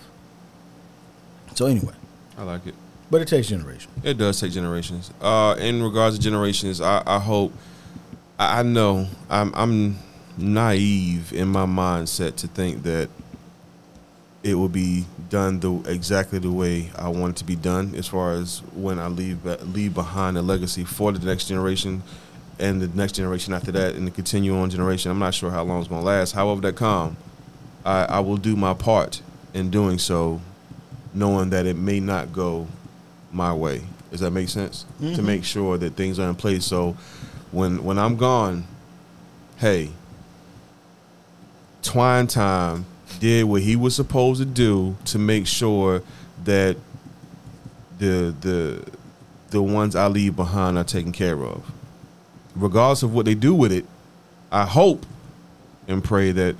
So 1.55 1.65
anyway, 1.65 1.93
I 2.37 2.43
like 2.43 2.65
it. 2.67 2.75
but 3.09 3.21
it 3.21 3.27
takes 3.27 3.47
generations. 3.47 3.93
It 4.03 4.17
does 4.17 4.39
take 4.39 4.51
generations. 4.51 5.11
Uh, 5.21 5.55
in 5.59 5.83
regards 5.83 6.17
to 6.17 6.21
generations, 6.23 6.81
I, 6.81 7.03
I 7.05 7.19
hope, 7.19 7.53
I, 8.39 8.59
I 8.59 8.63
know 8.63 9.07
I'm, 9.29 9.51
I'm 9.53 9.97
naive 10.37 11.33
in 11.33 11.47
my 11.49 11.65
mindset 11.65 12.35
to 12.37 12.47
think 12.47 12.83
that 12.83 13.09
it 14.43 14.55
will 14.55 14.69
be 14.69 15.05
done 15.29 15.59
the 15.59 15.71
exactly 15.87 16.39
the 16.39 16.51
way 16.51 16.89
I 16.97 17.09
want 17.09 17.35
it 17.35 17.37
to 17.39 17.45
be 17.45 17.55
done. 17.55 17.93
As 17.95 18.07
far 18.07 18.33
as 18.33 18.59
when 18.73 18.97
I 18.97 19.07
leave 19.07 19.45
leave 19.45 19.93
behind 19.93 20.37
a 20.37 20.41
legacy 20.41 20.83
for 20.83 21.11
the 21.11 21.23
next 21.23 21.45
generation, 21.47 22.01
and 22.57 22.81
the 22.81 22.87
next 22.97 23.13
generation 23.13 23.53
after 23.53 23.71
that, 23.73 23.95
and 23.95 24.07
the 24.07 24.11
continue 24.11 24.55
on 24.57 24.69
generation. 24.69 25.11
I'm 25.11 25.19
not 25.19 25.33
sure 25.35 25.51
how 25.51 25.63
long 25.63 25.79
it's 25.79 25.89
going 25.89 26.01
to 26.01 26.05
last. 26.07 26.31
However, 26.31 26.61
that 26.61 26.75
come, 26.75 27.17
I, 27.85 28.05
I 28.05 28.19
will 28.19 28.37
do 28.37 28.55
my 28.55 28.73
part 28.73 29.21
in 29.53 29.69
doing 29.69 29.99
so, 29.99 30.41
knowing 31.13 31.50
that 31.52 31.65
it 31.65 31.76
may 31.76 32.00
not 32.00 32.32
go 32.34 32.67
my 33.32 33.54
way. 33.54 33.82
Does 34.12 34.19
that 34.19 34.32
make 34.32 34.50
sense? 34.50 34.86
To 35.00 35.06
mm-hmm. 35.06 35.26
make 35.26 35.43
sure 35.43 35.78
that 35.78 35.95
things 35.95 36.19
are 36.19 36.30
in 36.30 36.36
place. 36.36 36.65
So 36.65 36.97
when 37.52 37.84
when 37.84 37.97
I'm 37.97 38.17
gone, 38.17 38.65
hey, 39.58 39.91
Twine 41.82 42.28
Time 42.28 42.86
did 43.19 43.45
what 43.45 43.62
he 43.62 43.76
was 43.76 43.95
supposed 43.95 44.41
to 44.41 44.45
do 44.45 44.97
to 45.06 45.19
make 45.19 45.47
sure 45.47 46.02
that 46.43 46.76
the 48.00 48.36
the 48.41 48.86
the 49.52 49.62
ones 49.62 49.95
I 49.95 50.08
leave 50.08 50.36
behind 50.36 50.78
are 50.78 50.84
taken 50.84 51.12
care 51.12 51.41
of. 51.43 51.71
Regardless 52.56 53.04
of 53.04 53.13
what 53.13 53.26
they 53.26 53.36
do 53.36 53.54
with 53.54 53.71
it, 53.71 53.86
I 54.52 54.65
hope 54.65 55.06
and 55.88 56.04
pray 56.04 56.32
that 56.32 56.56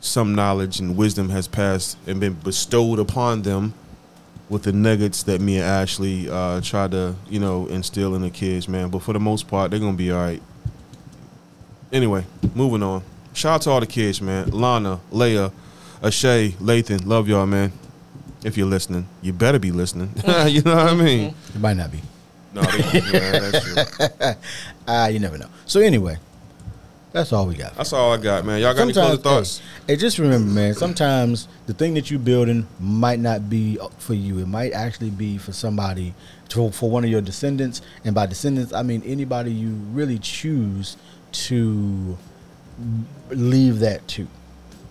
some 0.00 0.34
knowledge 0.34 0.80
and 0.80 0.96
wisdom 0.96 1.30
has 1.30 1.48
passed 1.48 1.96
and 2.06 2.20
been 2.20 2.34
bestowed 2.34 2.98
upon 2.98 3.42
them 3.42 3.74
with 4.48 4.62
the 4.62 4.72
nuggets 4.72 5.22
that 5.24 5.40
me 5.40 5.56
and 5.56 5.64
Ashley 5.64 6.28
uh, 6.30 6.60
try 6.60 6.86
to, 6.88 7.14
you 7.28 7.40
know, 7.40 7.66
instill 7.66 8.14
in 8.14 8.22
the 8.22 8.30
kids, 8.30 8.68
man. 8.68 8.88
But 8.90 9.02
for 9.02 9.12
the 9.12 9.20
most 9.20 9.48
part, 9.48 9.70
they're 9.70 9.80
gonna 9.80 9.96
be 9.96 10.10
all 10.10 10.22
right. 10.22 10.42
Anyway, 11.92 12.24
moving 12.54 12.82
on. 12.82 13.02
Shout 13.32 13.54
out 13.54 13.62
to 13.62 13.70
all 13.70 13.80
the 13.80 13.86
kids, 13.86 14.20
man. 14.20 14.50
Lana, 14.50 15.00
Leia, 15.12 15.52
Ashay, 16.00 16.52
Lathan, 16.52 17.06
love 17.06 17.28
y'all, 17.28 17.46
man. 17.46 17.72
If 18.44 18.56
you're 18.56 18.66
listening, 18.66 19.08
you 19.22 19.32
better 19.32 19.58
be 19.58 19.72
listening. 19.72 20.10
you 20.46 20.62
know 20.62 20.76
what 20.76 20.88
I 20.88 20.94
mean? 20.94 21.34
It 21.54 21.60
might 21.60 21.76
not 21.76 21.90
be. 21.90 22.00
No, 22.54 22.62
they, 22.62 23.00
yeah, 23.00 23.38
that's 23.38 23.64
true. 24.20 24.34
Ah, 24.86 25.08
you 25.08 25.18
never 25.18 25.36
know. 25.36 25.48
So 25.66 25.80
anyway, 25.80 26.16
that's 27.16 27.32
all 27.32 27.46
we 27.46 27.54
got. 27.54 27.74
That's 27.76 27.94
all 27.94 28.12
I 28.12 28.18
got, 28.18 28.44
man. 28.44 28.60
Y'all 28.60 28.74
got 28.74 28.82
any 28.82 28.92
closing 28.92 29.22
thoughts? 29.22 29.60
Hey, 29.86 29.94
hey, 29.94 29.96
just 29.96 30.18
remember, 30.18 30.52
man. 30.52 30.74
Sometimes 30.74 31.48
the 31.64 31.72
thing 31.72 31.94
that 31.94 32.10
you're 32.10 32.20
building 32.20 32.66
might 32.78 33.18
not 33.18 33.48
be 33.48 33.78
for 33.96 34.12
you. 34.12 34.38
It 34.38 34.48
might 34.48 34.74
actually 34.74 35.08
be 35.08 35.38
for 35.38 35.52
somebody, 35.52 36.12
to, 36.50 36.70
for 36.72 36.90
one 36.90 37.04
of 37.04 37.10
your 37.10 37.22
descendants. 37.22 37.80
And 38.04 38.14
by 38.14 38.26
descendants, 38.26 38.74
I 38.74 38.82
mean 38.82 39.02
anybody 39.06 39.50
you 39.50 39.70
really 39.92 40.18
choose 40.18 40.98
to 41.32 42.18
leave 43.30 43.78
that 43.78 44.06
to. 44.08 44.28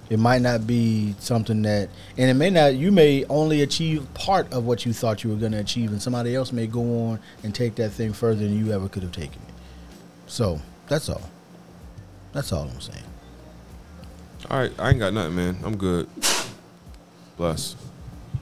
It 0.09 0.17
might 0.17 0.41
not 0.41 0.65
be 0.65 1.13
something 1.19 1.61
that, 1.61 1.89
and 2.17 2.29
it 2.29 2.33
may 2.33 2.49
not. 2.49 2.73
You 2.73 2.91
may 2.91 3.23
only 3.25 3.61
achieve 3.61 4.11
part 4.15 4.51
of 4.51 4.65
what 4.65 4.83
you 4.83 4.93
thought 4.93 5.23
you 5.23 5.29
were 5.29 5.35
going 5.35 5.51
to 5.51 5.59
achieve, 5.59 5.91
and 5.91 6.01
somebody 6.01 6.35
else 6.35 6.51
may 6.51 6.65
go 6.65 6.81
on 7.05 7.19
and 7.43 7.53
take 7.53 7.75
that 7.75 7.91
thing 7.91 8.13
further 8.13 8.41
than 8.41 8.57
you 8.57 8.71
ever 8.71 8.89
could 8.89 9.03
have 9.03 9.11
taken 9.11 9.39
it. 9.47 9.53
So 10.25 10.59
that's 10.87 11.07
all. 11.07 11.21
That's 12.35 12.51
all 12.51 12.63
I'm 12.63 12.81
saying. 12.81 13.01
All 14.49 14.59
right, 14.59 14.71
I 14.77 14.89
ain't 14.89 14.99
got 14.99 15.13
nothing, 15.13 15.35
man. 15.37 15.57
I'm 15.63 15.77
good. 15.77 16.09
Bless. 17.37 17.77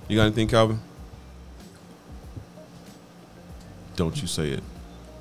You 0.08 0.18
got 0.18 0.24
anything, 0.24 0.48
Calvin? 0.48 0.80
Don't 3.96 4.20
you 4.20 4.28
say 4.28 4.50
it. 4.50 4.64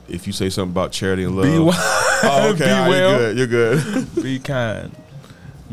If 0.09 0.27
you 0.27 0.33
say 0.33 0.49
something 0.49 0.73
about 0.73 0.91
charity 0.91 1.25
and 1.25 1.37
love, 1.37 1.45
Be, 1.45 1.51
wi- 1.53 1.75
oh, 1.77 2.51
okay, 2.55 2.65
be 2.65 2.71
all 2.71 2.81
right, 2.81 2.89
well. 2.89 3.37
you're 3.37 3.47
good. 3.47 3.85
You're 3.85 4.03
good. 4.05 4.23
be 4.23 4.39
kind, 4.39 4.91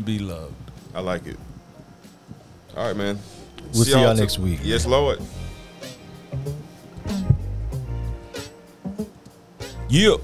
be 0.04 0.18
loved. 0.18 0.54
I 0.94 1.00
like 1.00 1.26
it. 1.26 1.38
All 2.76 2.86
right, 2.86 2.96
man. 2.96 3.18
We'll 3.72 3.84
see 3.84 3.92
y'all 3.92 4.14
t- 4.14 4.20
next 4.20 4.38
week, 4.38 4.60
Yes, 4.62 4.84
Lord. 4.84 5.20
Yeah. 9.88 10.16